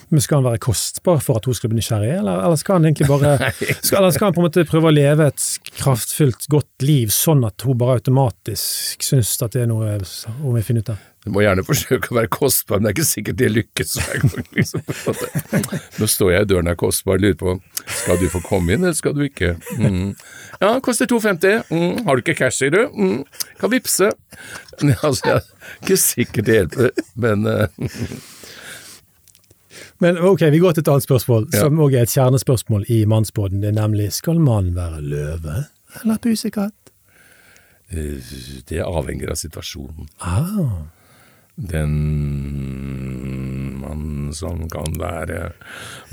[0.08, 2.88] Men skal han være kostbar for at hun skal bli nysgjerrig, eller, eller skal han
[2.88, 3.34] egentlig bare
[3.82, 7.44] skal, Eller skal han på en måte prøve å leve et kraftfullt, godt liv, sånn
[7.48, 11.04] at hun bare automatisk syns at det er noe hun vil finne ut av?
[11.28, 14.22] Du må gjerne forsøke å være kostbar, men det er ikke sikkert det lykkes hver
[14.24, 14.46] gang.
[14.56, 14.80] Liksom.
[16.00, 17.54] Nå står jeg i døren er kostbar og lurer på
[17.98, 19.50] skal du få komme inn, eller skal du ikke.
[19.76, 20.14] Mm.
[20.62, 21.68] Ja, koster 2,50.
[21.68, 22.00] Mm.
[22.08, 22.80] Har du ikke cash, sier du?
[22.96, 23.20] Mm.
[23.60, 24.08] Kan vippse.
[25.04, 27.68] Altså, jeg er ikke sikkert det hjelper, men uh.
[29.98, 31.64] Men ok, vi går til et annet spørsmål, Ja.
[31.64, 33.60] som òg er et kjernespørsmål i Mannsbåten.
[33.62, 35.56] Det er nemlig skal mannen være løve
[36.02, 36.92] eller pusekatt?
[37.90, 38.20] Eh,
[38.68, 40.06] Det avhenger av situasjonen.
[40.20, 40.86] Ah,
[41.58, 41.94] Den
[43.80, 45.50] mann som kan være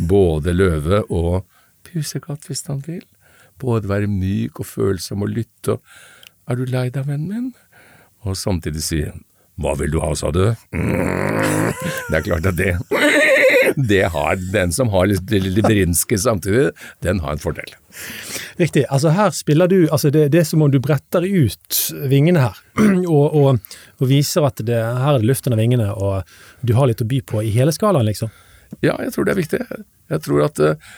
[0.10, 1.46] både løve og
[1.86, 3.04] pusekatt hvis han vil.
[3.62, 5.82] Både være myk og følsom og lytte og
[6.46, 7.54] Er du lei deg, vennen min?
[8.26, 9.00] Og samtidig si
[9.58, 10.44] Hva vil du ha, sa du?
[12.10, 12.76] Det er klart at det
[13.76, 16.70] Det har den som har librinske samtidig,
[17.04, 17.74] den har en fordel.
[18.60, 18.86] Riktig.
[18.90, 22.62] Altså her spiller du altså det, det er som om du bretter ut vingene her,
[23.18, 26.24] og, og, og viser at det, her er det luft under vingene, og
[26.66, 28.32] du har litt å by på i hele skalaen, liksom.
[28.84, 29.62] Ja, jeg tror det er viktig.
[30.12, 30.96] Jeg tror at eh,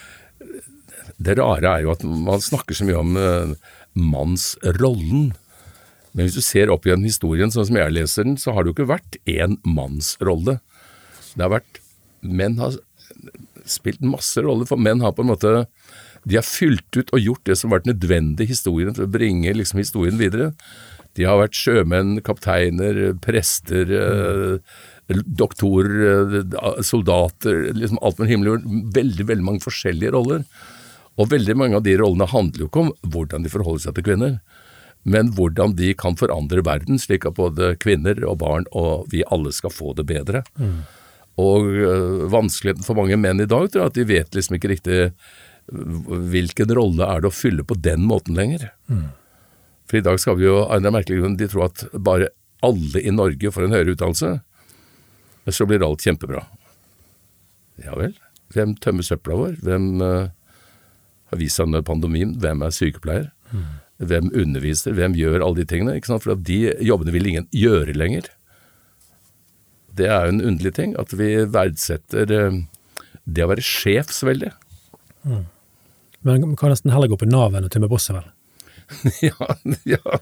[1.18, 3.52] det rare er jo at man snakker så mye om uh,
[3.98, 5.32] mannsrollen.
[6.14, 8.72] Men hvis du ser opp igjen historien sånn som jeg leser den, så har det
[8.72, 10.58] jo ikke vært én mannsrolle.
[11.34, 11.77] Det har vært
[12.20, 12.76] Menn har
[13.68, 15.52] spilt masse roller, for menn har på en måte
[16.28, 19.12] De har fylt ut og gjort det som har vært nødvendig i historien for å
[19.12, 20.52] bringe liksom historien videre.
[21.16, 24.58] De har vært sjømenn, kapteiner, prester, eh,
[25.08, 28.92] doktorer, eh, soldater, liksom alt med himmel og jord.
[28.98, 30.44] Veldig, veldig mange forskjellige roller.
[31.18, 34.06] Og veldig mange av de rollene handler jo ikke om hvordan de forholder seg til
[34.10, 34.40] kvinner,
[35.04, 39.50] men hvordan de kan forandre verden, slik at både kvinner og barn og vi alle
[39.54, 40.44] skal få det bedre.
[41.38, 44.72] Og øh, vanskeligheten for mange menn i dag tror jeg at de vet liksom ikke
[44.74, 44.98] riktig
[45.68, 48.70] hvilken rolle er det å fylle på den måten lenger.
[49.88, 52.30] For i dag skal vi jo, av en merkelig grunn, de tror at bare
[52.64, 54.32] alle i Norge får en høyere utdannelse,
[55.48, 56.42] så blir alt kjempebra.
[57.84, 58.16] Ja vel.
[58.52, 59.58] Hvem tømmer søpla vår?
[59.64, 60.32] Hvem uh,
[61.30, 62.34] har vist seg under pandemien?
[62.40, 63.30] Hvem er sykepleier?
[63.98, 64.96] Hvem underviser?
[64.96, 65.96] Hvem gjør alle de tingene?
[66.08, 68.28] For de jobbene vil ingen gjøre lenger.
[69.98, 72.58] Det er jo en underlig ting, at vi verdsetter eh,
[73.26, 74.52] det å være sjef så veldig.
[75.26, 78.28] Men man kan nesten heller gå på Nav enn å tømme bosset, vel?
[79.28, 79.48] ja,
[79.88, 80.20] ja.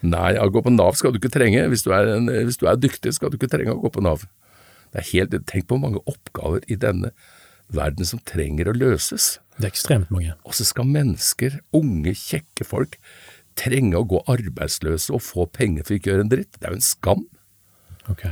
[0.00, 1.66] Nei, å gå på Nav skal du ikke trenge.
[1.68, 4.04] Hvis du, er en, hvis du er dyktig, skal du ikke trenge å gå på
[4.04, 4.24] Nav.
[4.90, 7.12] Det er helt, Tenk på hvor mange oppgaver i denne
[7.70, 9.36] verden som trenger å løses.
[9.58, 10.32] Det er ekstremt mange.
[10.48, 12.96] Og så skal mennesker, unge, kjekke folk,
[13.60, 16.56] trenge å gå arbeidsløse og få penger for ikke å gjøre en dritt.
[16.56, 17.26] Det er jo en skam.
[18.10, 18.24] Ok.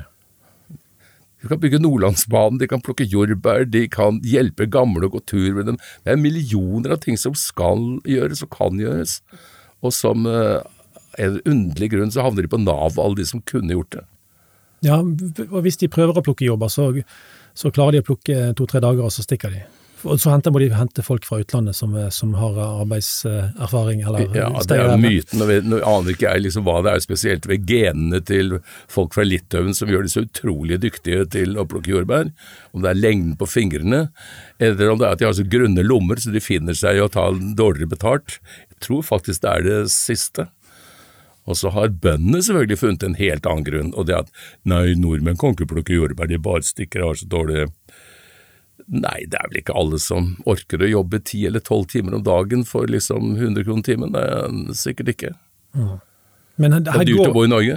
[1.49, 5.55] De kan bygge Nordlandsbanen, de kan plukke jordbær, de kan hjelpe gamle å gå tur
[5.57, 5.79] med dem.
[6.05, 9.23] Det er millioner av ting som skal gjøres og kan gjøres,
[9.81, 10.59] og som eh,
[11.17, 14.05] en underlig grunn så havner de på Nav, alle de som kunne gjort det.
[14.85, 16.91] Ja, og hvis de prøver å plukke jobber, så,
[17.57, 19.65] så klarer de å plukke to-tre dager, og så stikker de.
[20.07, 24.49] Og så henter, må de hente folk fra utlandet som, som har arbeidserfaring eller Ja,
[24.63, 27.67] det er myten, og vi- nå aner ikke jeg liksom hva det er spesielt ved
[27.67, 32.31] genene til folk fra Litauen som gjør de så utrolig dyktige til å plukke jordbær,
[32.73, 34.09] om det er lengden på fingrene,
[34.61, 37.03] eller om det er at de har så grunne lommer så de finner seg i
[37.03, 38.39] å ta dårligere betalt.
[38.71, 40.49] Jeg tror faktisk det er det siste.
[41.49, 44.31] Og så har bøndene selvfølgelig funnet en helt annen grunn, og det er at
[44.69, 47.63] nei, nordmenn kan ikke plukke jordbær, de bare stikker og har så dårlig
[48.89, 52.23] Nei, det er vel ikke alle som orker å jobbe ti eller tolv timer om
[52.25, 55.35] dagen for liksom 100 kroner timen, det er sikkert ikke.
[56.59, 57.77] Men her, Det er dyrt går, å bo i Norge.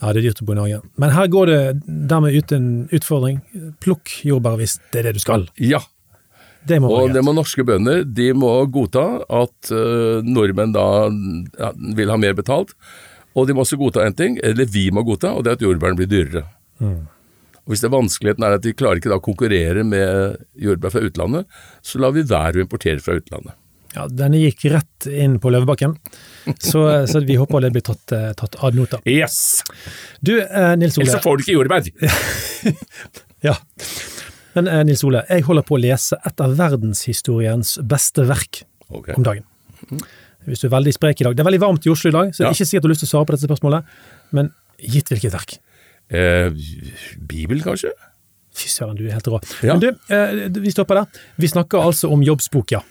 [0.00, 0.80] Ja, det er dyrt å bo i Norge.
[1.00, 2.66] Men her går det dermed ut en
[2.98, 3.38] utfordring.
[3.84, 5.46] Plukk jordbær hvis det er det du skal.
[5.62, 5.82] Ja,
[6.66, 11.70] Det må og det må norske bønder, de må godta at uh, nordmenn da ja,
[11.96, 12.74] vil ha mer betalt,
[13.32, 15.64] og de må også godta en ting, eller vi må godta, og det er at
[15.64, 16.44] jordbærene blir dyrere.
[17.64, 20.94] Og Hvis det er vanskeligheten er at de klarer ikke da å konkurrere med jordbær
[20.94, 23.56] fra utlandet, så lar vi være å importere fra utlandet.
[23.90, 25.96] Ja, denne gikk rett inn på Løvebakken,
[26.62, 29.00] så, så vi håper det blir tatt, eh, tatt ad nota.
[29.08, 29.64] Yes!
[30.22, 31.08] Du, eh, Nils Ole.
[31.08, 31.90] Ellers så får du ikke jordbær!
[33.40, 33.54] Ja.
[34.52, 39.14] Men eh, Nils Ole, jeg holder på å lese et av verdenshistoriens beste verk okay.
[39.16, 39.46] om dagen.
[40.44, 41.36] Hvis du er veldig sprek i dag.
[41.36, 42.50] Det er veldig varmt i Oslo i dag, så det Ja.
[42.50, 43.96] er ikke sikkert du har lyst til å svare på dette spørsmålet,
[44.36, 45.56] men gitt hvilket verk?
[46.10, 46.50] Eh,
[47.30, 47.94] Bibel, kanskje?
[48.56, 49.38] Fy søren, du er helt rå.
[49.62, 49.76] Ja.
[49.76, 51.24] Men du, eh, vi stopper der.
[51.38, 52.82] Vi snakker altså om Jobbsbok, ja.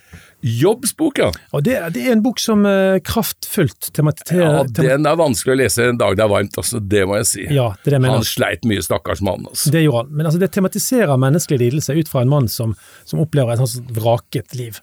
[0.41, 1.27] Jobbsbok, ja.
[1.51, 5.60] Og det, det er en bok som eh, kraftfullt tematiserer Ja, Den er vanskelig å
[5.60, 7.47] lese en dag det er varmt, altså, det må jeg si.
[7.51, 8.21] Ja, det er det jeg mener.
[8.21, 9.43] Han sleit mye, stakkars mann.
[9.51, 9.73] Altså.
[9.75, 10.13] Det gjorde han.
[10.15, 12.77] Men altså, det tematiserer menneskelig lidelse ut fra en mann som,
[13.10, 14.79] som opplever et sånt vraket liv.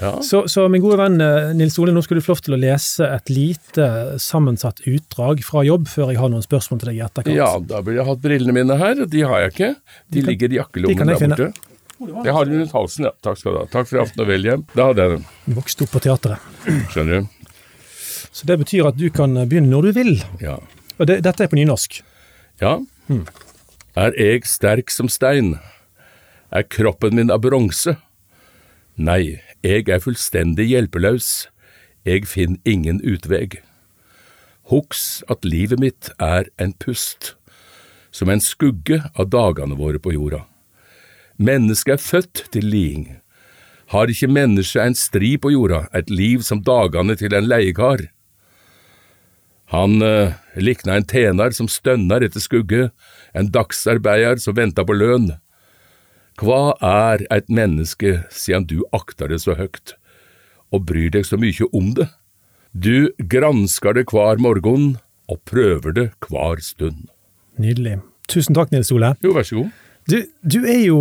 [0.00, 0.10] Ja.
[0.20, 2.58] Så, så min gode venn eh, Nils Ole, nå skal du få lov til å
[2.60, 3.86] lese et lite
[4.20, 7.36] sammensatt utdrag fra jobb, før jeg har noen spørsmål til deg i etterkant.
[7.38, 9.70] ja, da burde jeg hatt brillene mine her, de har jeg ikke.
[10.12, 11.38] De kan- ligger i jakkelommen de der finne.
[11.40, 11.72] borte.
[12.26, 13.12] Jeg har den rundt halsen, ja.
[13.24, 13.64] Takk skal du ha.
[13.72, 14.66] Takk for i aften og vel hjem.
[14.76, 16.38] Da hadde jeg den, Du vokste opp på teatret.
[16.92, 17.28] skjønner du.
[18.36, 20.12] Så det betyr at du kan begynne når du vil.
[20.44, 20.58] Ja.
[21.00, 22.02] Og det, dette er på nynorsk.
[22.60, 22.74] ja.
[23.96, 25.54] Er jeg sterk som stein?
[26.52, 27.96] Er kroppen min av bronse?
[28.98, 31.48] Nei, jeg er fullstendig hjelpeløs.
[32.06, 33.58] Jeg finner ingen utveg.
[34.70, 37.34] Hugs at livet mitt er en pust,
[38.10, 40.44] som en skugge av dagene våre på jorda.
[41.36, 43.06] Mennesket er født til liding.
[43.94, 48.08] Har ikke mennesket en stri på jorda, et liv som dagane til en leiekar?
[49.74, 52.90] Han eh, likna en tjener som stønner etter skugge,
[53.34, 55.32] en dagsarbeider som venta på lønn.
[56.36, 59.94] Hva er et menneske siden du akter det så høgt,
[60.74, 62.08] og bryr deg så mye om det?
[62.76, 64.98] Du gransker det hver morgen
[65.32, 67.06] og prøver det hver stund.
[67.56, 68.02] Nydelig.
[68.28, 69.14] Tusen takk, Nils Ole.
[69.24, 69.72] Jo, vær så god.
[70.06, 70.98] Du, du er jo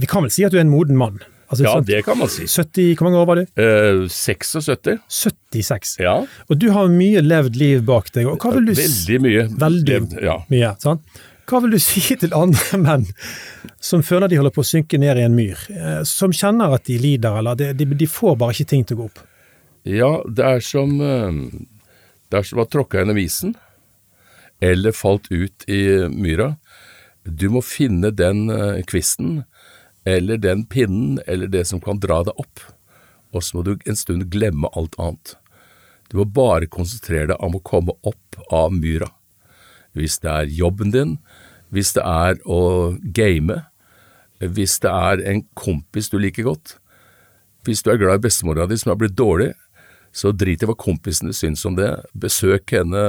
[0.00, 1.20] Vi kan vel si at du er en moden mann?
[1.50, 2.46] Altså, Ja, det kan man si.
[2.50, 3.42] 70, Hvor mange år var du?
[3.58, 4.98] Eh, 76?
[5.10, 5.96] 76.
[6.02, 6.16] Ja.
[6.48, 8.26] Og du har mye levd liv bak deg.
[8.30, 9.44] og hva vil du Veldig mye.
[9.58, 10.36] Veldig levd, Ja.
[10.50, 11.02] mye, sant?
[11.50, 13.08] Hva vil du si til andre menn
[13.82, 15.58] som føler de holder på å synke ned i en myr?
[15.74, 18.98] eh, Som kjenner at de lider, eller de, de, de får bare ikke ting til
[18.98, 19.24] å gå opp?
[19.88, 21.42] Ja, det er som eh,
[22.30, 23.56] Det er som å ha tråkka gjennom isen,
[24.60, 25.80] eller falt ut i
[26.12, 26.52] myra.
[27.24, 29.42] Du må finne den eh, kvisten,
[30.08, 32.62] eller den pinnen, eller det som kan dra deg opp,
[33.34, 35.34] og så må du en stund glemme alt annet.
[36.10, 39.08] Du må bare konsentrere deg om å komme opp av myra.
[39.94, 41.16] Hvis det er jobben din,
[41.74, 42.60] hvis det er å
[43.16, 43.62] game,
[44.40, 46.76] hvis det er en kompis du liker godt,
[47.68, 49.52] hvis du er glad i bestemora di som har blitt dårlig,
[50.16, 51.90] så drit i hva kompisene syns om det.
[52.18, 53.02] Besøk henne,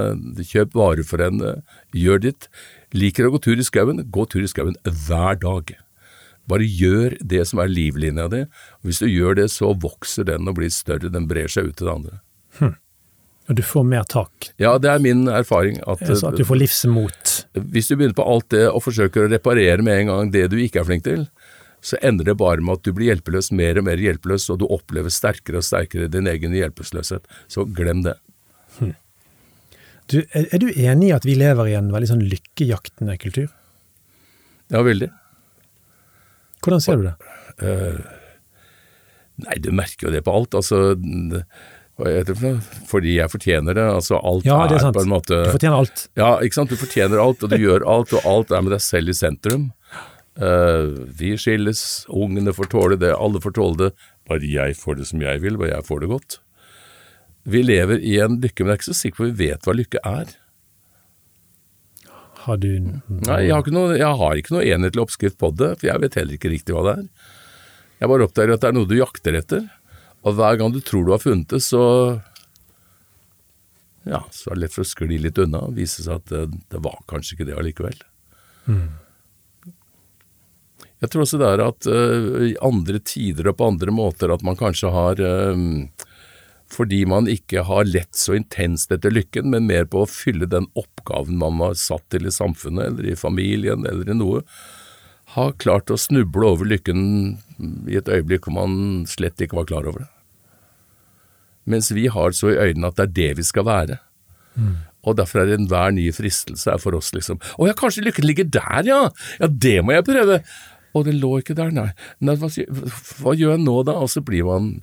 [0.45, 1.61] kjøp varer for henne,
[1.97, 2.49] gjør ditt.
[2.93, 5.73] Liker å gå tur i skauen, gå tur i skauen hver dag.
[6.51, 8.43] Bare gjør det som er livlinja di.
[8.85, 11.89] Hvis du gjør det, så vokser den og blir større, den brer seg ut til
[11.89, 12.21] det andre.
[13.49, 16.59] Og du får mer tak, Ja, det er min erfaring at altså at du får
[16.61, 17.30] livsmot.
[17.53, 20.57] Hvis du begynner på alt det og forsøker å reparere med en gang det du
[20.61, 21.25] ikke er flink til,
[21.81, 24.67] så ender det bare med at du blir hjelpeløs, mer og mer hjelpeløs, og du
[24.69, 27.25] opplever sterkere og sterkere din egen hjelpeløshet.
[27.51, 28.15] Så glem det.
[30.11, 33.49] Du, er, du enig i at vi lever i en veldig sånn lykkejaktende kultur?
[34.71, 35.07] Ja, veldig.
[36.61, 37.13] Hvordan ser du det?
[39.41, 40.57] Nei, du merker jo det på alt.
[40.59, 40.93] Altså,
[42.89, 43.87] Fordi jeg fortjener det.
[43.97, 46.05] Altså, alt Ja, det er er, på en måte Du fortjener alt.
[46.19, 46.73] Ja, ikke sant.
[46.73, 49.69] Du fortjener alt, og du gjør alt, og alt er med deg selv i sentrum.
[50.41, 53.91] Uh, vi skilles, ungene får tåle det, alle får tåle det.
[54.29, 56.37] Bare jeg får det som jeg vil, bare jeg får det godt.
[57.51, 59.67] Vi lever i en lykke, men jeg er ikke så sikker på at vi vet
[59.67, 60.37] hva lykke er.
[62.45, 65.75] Har du Nei, jeg har ikke noe, jeg har ikke noe enhetlig oppskrift på det,
[65.77, 67.29] for jeg vet heller ikke riktig hva det er.
[68.01, 69.67] Jeg bare oppdager at det er noe du jakter etter,
[70.21, 71.83] og hver gang du tror du har funnet det, så
[74.07, 76.45] ja, så er det lett for å skli litt unna og vise seg at det,
[76.73, 77.99] det var kanskje ikke det allikevel.
[81.01, 84.45] Jeg tror også det er at uh, i andre tider og på andre måter at
[84.45, 85.63] man kanskje har eh,
[86.71, 90.69] fordi man ikke har lett så intenst etter lykken, men mer på å fylle den
[90.79, 94.45] oppgaven man var satt til i samfunnet, eller i familien, eller i noe,
[95.35, 97.01] har klart å snuble over lykken
[97.89, 100.11] i et øyeblikk hvor man slett ikke var klar over det.
[101.69, 103.99] Mens vi har så i øynene at det er det vi skal være.
[105.07, 108.49] Og derfor er det enhver ny fristelse for oss liksom Å ja, kanskje lykken ligger
[108.51, 109.01] der, ja!
[109.39, 110.41] Ja, det må jeg prøve!
[110.91, 111.89] Og det lå ikke der, nei.
[112.19, 113.95] nei hva, hva gjør jeg nå da?
[114.03, 114.73] Og så blir man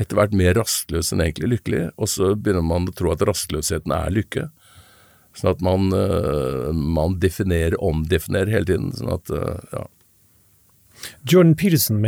[0.00, 3.92] etter hvert mer rastløs enn egentlig lykkelig, og så begynner man å tro at rastløsheten
[3.94, 4.48] er lykke.
[5.38, 8.90] Sånn at man, øh, man definerer, omdefinerer hele tiden.
[8.96, 9.84] Sånn at, øh, ja.
[11.28, 12.00] Jordan Peterson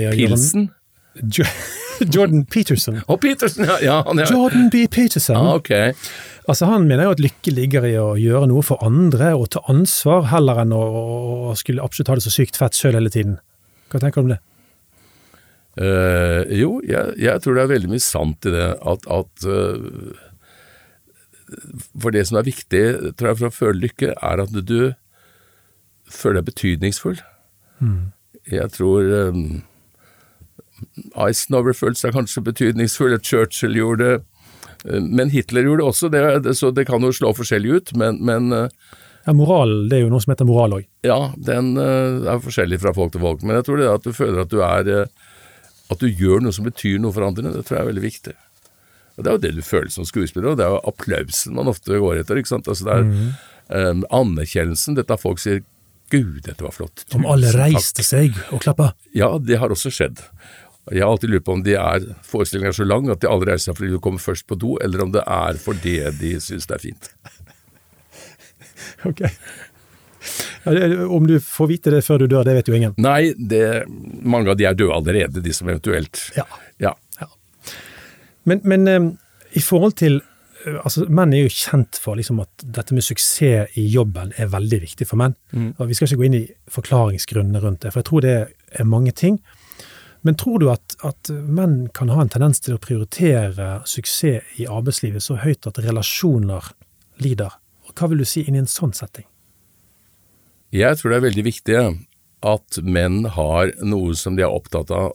[0.00, 0.68] i å gjøre Pilsen?
[2.14, 3.00] Jordan Peterson.
[3.06, 3.76] Å, Peterson ja!
[3.84, 4.26] ja, ja.
[4.30, 4.84] Jordan B.
[4.90, 5.36] Peterson.
[5.38, 5.94] Ah, okay.
[6.50, 9.62] Altså Han mener jo at lykke ligger i å gjøre noe for andre og ta
[9.70, 13.38] ansvar, heller enn å skulle absolutt ha det så sykt fett sjøl hele tiden.
[13.92, 14.40] Hva tenker du om det?
[15.74, 20.12] Uh, jo, jeg, jeg tror det er veldig mye sant i det at, at uh,
[21.98, 22.82] For det som er viktig
[23.18, 24.94] tror jeg, for å føle lykke, er at du
[26.10, 27.18] føler deg betydningsfull.
[28.50, 29.62] Jeg tror um,
[31.24, 34.18] Eisenhower følte seg kanskje betydningsfull, Churchill gjorde det.
[34.90, 37.94] eh, Men Hitler gjorde det også, det, så det kan jo slå forskjellig ut.
[37.96, 38.68] Men, men eh,
[39.26, 40.86] Ja, Moral, det er jo noe som heter moral òg.
[41.06, 43.42] ja, den eh, er forskjellig fra folk til folk.
[43.42, 45.08] Men jeg tror det at du føler at du er
[45.90, 48.34] At du gjør noe som betyr noe for andre, det tror jeg er veldig viktig.
[49.16, 51.68] Og Det er jo det du føler som skuespiller, og det er jo applausen man
[51.70, 52.36] ofte går etter.
[52.40, 52.66] ikke sant?
[52.68, 53.04] Altså det er
[53.70, 55.62] eh, Anerkjennelsen, dette folk sier
[56.10, 57.06] 'Gud, dette var flott'.
[57.14, 58.08] Om alle reiste takk».
[58.10, 58.92] seg og klappa.
[59.16, 60.20] Ja, det har også skjedd.
[60.92, 63.48] Jeg har alltid lurt på om de er forestillingen er så lang at de alle
[63.48, 66.68] reiser seg fordi du kommer først på do, eller om det er fordi de syns
[66.68, 67.12] det er fint.
[69.04, 69.20] Ok.
[70.64, 72.94] Om du får vite det før du dør, det vet jo ingen.
[73.00, 73.84] Nei, det,
[74.24, 76.46] mange av de er døde allerede, de som eventuelt Ja.
[76.80, 76.94] ja.
[78.48, 79.10] Men, men eh,
[79.56, 80.20] i forhold til
[80.82, 84.80] altså, Menn er jo kjent for liksom, at dette med suksess i jobben er veldig
[84.84, 85.36] viktig for menn.
[85.52, 85.74] Mm.
[85.78, 88.36] Og Vi skal ikke gå inn i forklaringsgrunnene rundt det, for jeg tror det
[88.80, 89.38] er mange ting.
[90.24, 94.64] Men tror du at, at menn kan ha en tendens til å prioritere suksess i
[94.64, 96.70] arbeidslivet så høyt at relasjoner
[97.20, 97.58] lider?
[97.84, 99.26] Og hva vil du si inn i en sånn setting?
[100.74, 101.76] Jeg tror det er veldig viktig
[102.44, 105.12] at menn har noe som de er opptatt av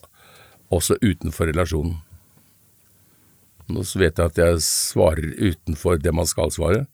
[0.73, 1.97] også utenfor relasjonen.
[3.69, 6.87] Nå så vet jeg at jeg svarer utenfor det man skal svare.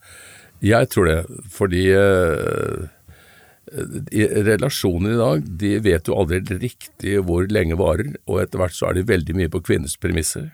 [0.63, 1.17] Jeg tror det,
[1.51, 2.85] fordi eh,
[4.47, 8.89] relasjoner i dag, de vet jo aldri riktig hvor lenge varer, og etter hvert så
[8.89, 10.51] er de veldig mye på kvinners premisser.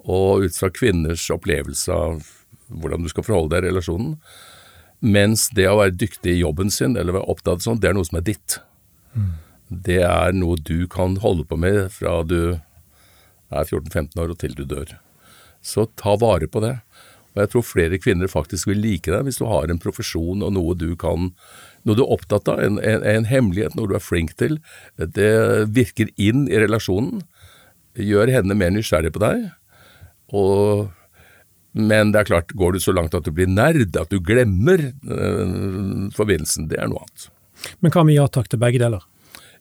[0.00, 2.24] Og ut fra kvinners opplevelse av
[2.70, 4.16] hvordan du skal forholde deg i relasjonen.
[5.00, 8.08] Mens det å være dyktig i jobben sin, eller være opptatt sånn, det er noe
[8.08, 8.58] som er ditt.
[9.70, 12.58] Det er noe du kan holde på med fra du
[13.50, 14.98] er 14-15 år og til du dør.
[15.62, 16.76] Så ta vare på det.
[17.34, 20.54] Og jeg tror flere kvinner faktisk vil like deg hvis du har en profesjon og
[20.56, 21.30] noe du kan
[21.86, 24.58] noe du er opptatt av, en, en, en hemmelighet, noe du er flink til.
[25.00, 25.30] Det
[25.72, 27.22] virker inn i relasjonen.
[27.96, 29.46] Gjør henne mer nysgjerrig på deg.
[30.36, 30.90] Og,
[31.72, 34.90] men det er klart, går du så langt at du blir nerd, at du glemmer
[34.90, 37.30] øh, forbindelsen, det er noe annet.
[37.80, 39.08] Men hva med ja takk til begge deler?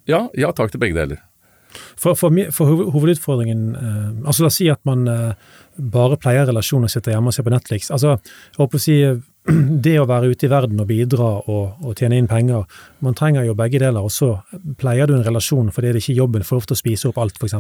[0.10, 1.24] Ja, ja takk til begge deler.
[1.70, 5.34] For, for, for hovedutfordringen eh, altså La oss si at man eh,
[5.80, 7.92] bare pleier relasjoner og sitter hjemme og ser på Netflix.
[7.94, 9.02] Altså, jeg håper å si
[9.86, 12.66] Det å være ute i verden og bidra og, og tjene inn penger
[13.06, 14.36] Man trenger jo begge deler, og så
[14.78, 17.40] pleier du en relasjon fordi det ikke er jobben for ofte å spise opp alt,
[17.40, 17.56] f.eks.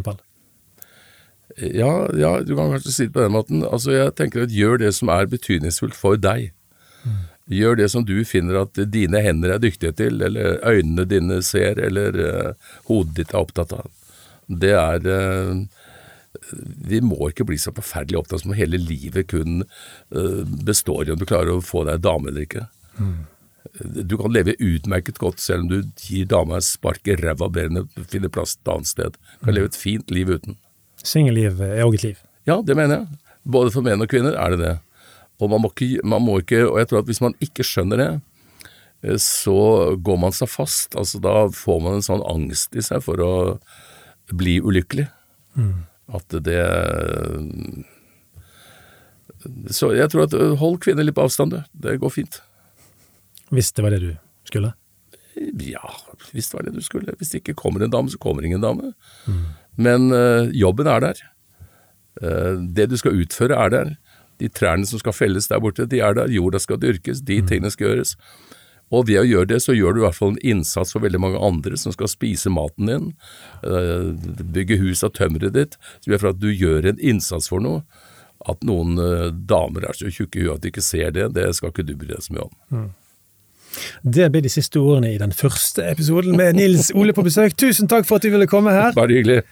[1.58, 3.64] Ja, ja, du kan kanskje si det på den måten.
[3.66, 6.52] Altså, jeg tenker at gjør det som er betydningsfullt for deg.
[7.50, 11.82] Gjør det som du finner at dine hender er dyktige til, eller øynene dine ser,
[11.82, 13.90] eller uh, hodet ditt er opptatt av.
[14.50, 15.60] Det er eh,
[16.90, 21.14] Vi må ikke bli så forferdelig opptatt som om hele livet kun eh, består i
[21.14, 22.66] om du klarer å få deg dame eller ikke.
[23.80, 27.70] Du kan leve utmerket godt selv om du gir dama et spark i ræva bedre
[27.70, 29.18] enn å finne plass et annet sted.
[29.40, 30.58] Du kan leve et fint liv uten.
[31.06, 32.24] Singelliv er òg et liv.
[32.50, 33.20] Ja, det mener jeg.
[33.50, 34.76] Både for menn og kvinner er det det.
[35.40, 38.02] Og man må ikke, man må ikke og jeg tror at hvis man ikke skjønner
[38.02, 38.10] det,
[39.06, 40.98] eh, så går man seg fast.
[41.00, 43.34] Altså Da får man en sånn angst i seg for å
[44.36, 45.08] bli ulykkelig.
[46.14, 46.60] At det
[49.72, 51.62] Så jeg tror at øh, hold kvinner litt på avstand, du.
[51.74, 52.42] Det går fint.
[53.50, 54.12] Hvis det var det du
[54.46, 54.74] skulle.
[55.64, 55.86] Ja,
[56.34, 57.14] hvis det var det du skulle.
[57.18, 58.94] Hvis det ikke kommer en dame, så kommer ingen dame.
[59.78, 61.22] Men øh, jobben er der.
[62.22, 63.96] Eh, det du skal utføre, er der.
[64.40, 66.28] De trærne som skal felles der borte, de er der.
[66.32, 68.16] Jorda skal dyrkes, de tingene skal gjøres.
[68.90, 71.22] Og ved å gjøre det, så gjør du i hvert fall en innsats for veldig
[71.22, 73.10] mange andre som skal spise maten din,
[73.62, 74.14] eh,
[74.56, 75.78] bygge hus av tømmeret ditt.
[76.02, 77.84] Så gjør for at du gjør en innsats for noe.
[78.50, 81.52] At noen eh, damer er så tjukke i huet at de ikke ser det, det
[81.58, 82.90] skal ikke du bry deg så mye om.
[84.02, 87.54] Det blir de siste ordene i den første episoden med Nils Ole på besøk.
[87.54, 88.96] Tusen takk for at du ville komme her.
[88.98, 89.44] Bare hyggelig.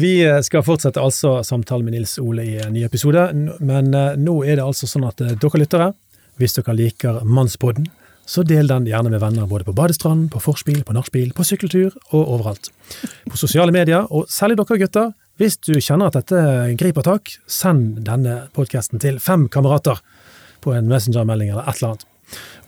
[0.00, 3.28] Vi eh, skal fortsette altså samtalen med Nils Ole i en ny episode,
[3.60, 5.92] men nå er det altså sånn at dere lyttere,
[6.40, 7.90] hvis dere liker Mannspodden,
[8.30, 11.96] så del den gjerne med venner både på badestrand, på forspill, på nachspiel, på sykkeltur
[12.12, 12.70] og overalt.
[13.26, 15.10] På sosiale medier, og særlig dere gutter,
[15.40, 19.98] hvis du kjenner at dette griper tak, send denne podkasten til fem kamerater
[20.62, 22.06] på en messengermelding eller et eller annet.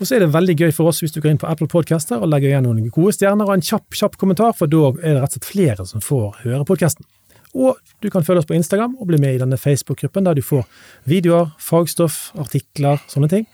[0.01, 2.19] Og så er det veldig gøy for oss hvis du går inn på Apple Podcaster
[2.19, 5.19] og legger igjen noen gode stjerner og en kjapp, kjapp kommentar, for da er det
[5.21, 7.07] rett og slett flere som får høre podkasten.
[7.53, 10.43] Og du kan følge oss på Instagram og bli med i denne Facebook-gruppen der du
[10.43, 10.65] får
[11.07, 13.47] videoer, fagstoff, artikler, sånne ting,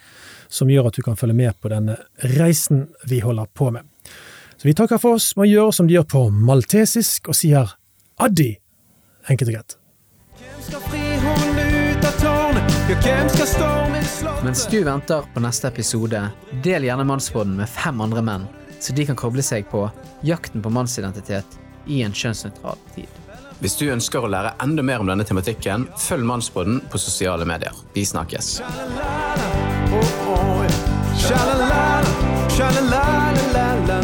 [0.49, 1.95] som gjør at du kan følge med på denne
[2.35, 3.85] reisen vi holder på med.
[4.57, 7.69] Så vi takker for oss med å gjøre som de gjør på maltesisk, og sier
[8.19, 8.51] addi,
[9.29, 9.77] enkelt og greit.
[10.39, 11.05] Hvem skal fri
[11.99, 12.75] ut av tårnet?
[12.89, 14.43] Ja, hvem skal storme slottet?
[14.49, 16.25] Mens du venter på neste episode,
[16.65, 19.85] del gjerne mannsbåden med fem andre menn, så de kan koble seg på
[20.27, 23.18] jakten på mannsidentitet i en kjønnsnøytral tid.
[23.59, 27.75] Hvis du ønsker å lære enda mer om denne tematikken, følg Mannsbrodden på sosiale medier.
[27.91, 28.53] Vi snakkes.
[28.61, 29.09] Shalala,
[29.99, 31.19] oh, oh, yeah.
[31.19, 31.83] Shalala,
[32.55, 33.98] shalala,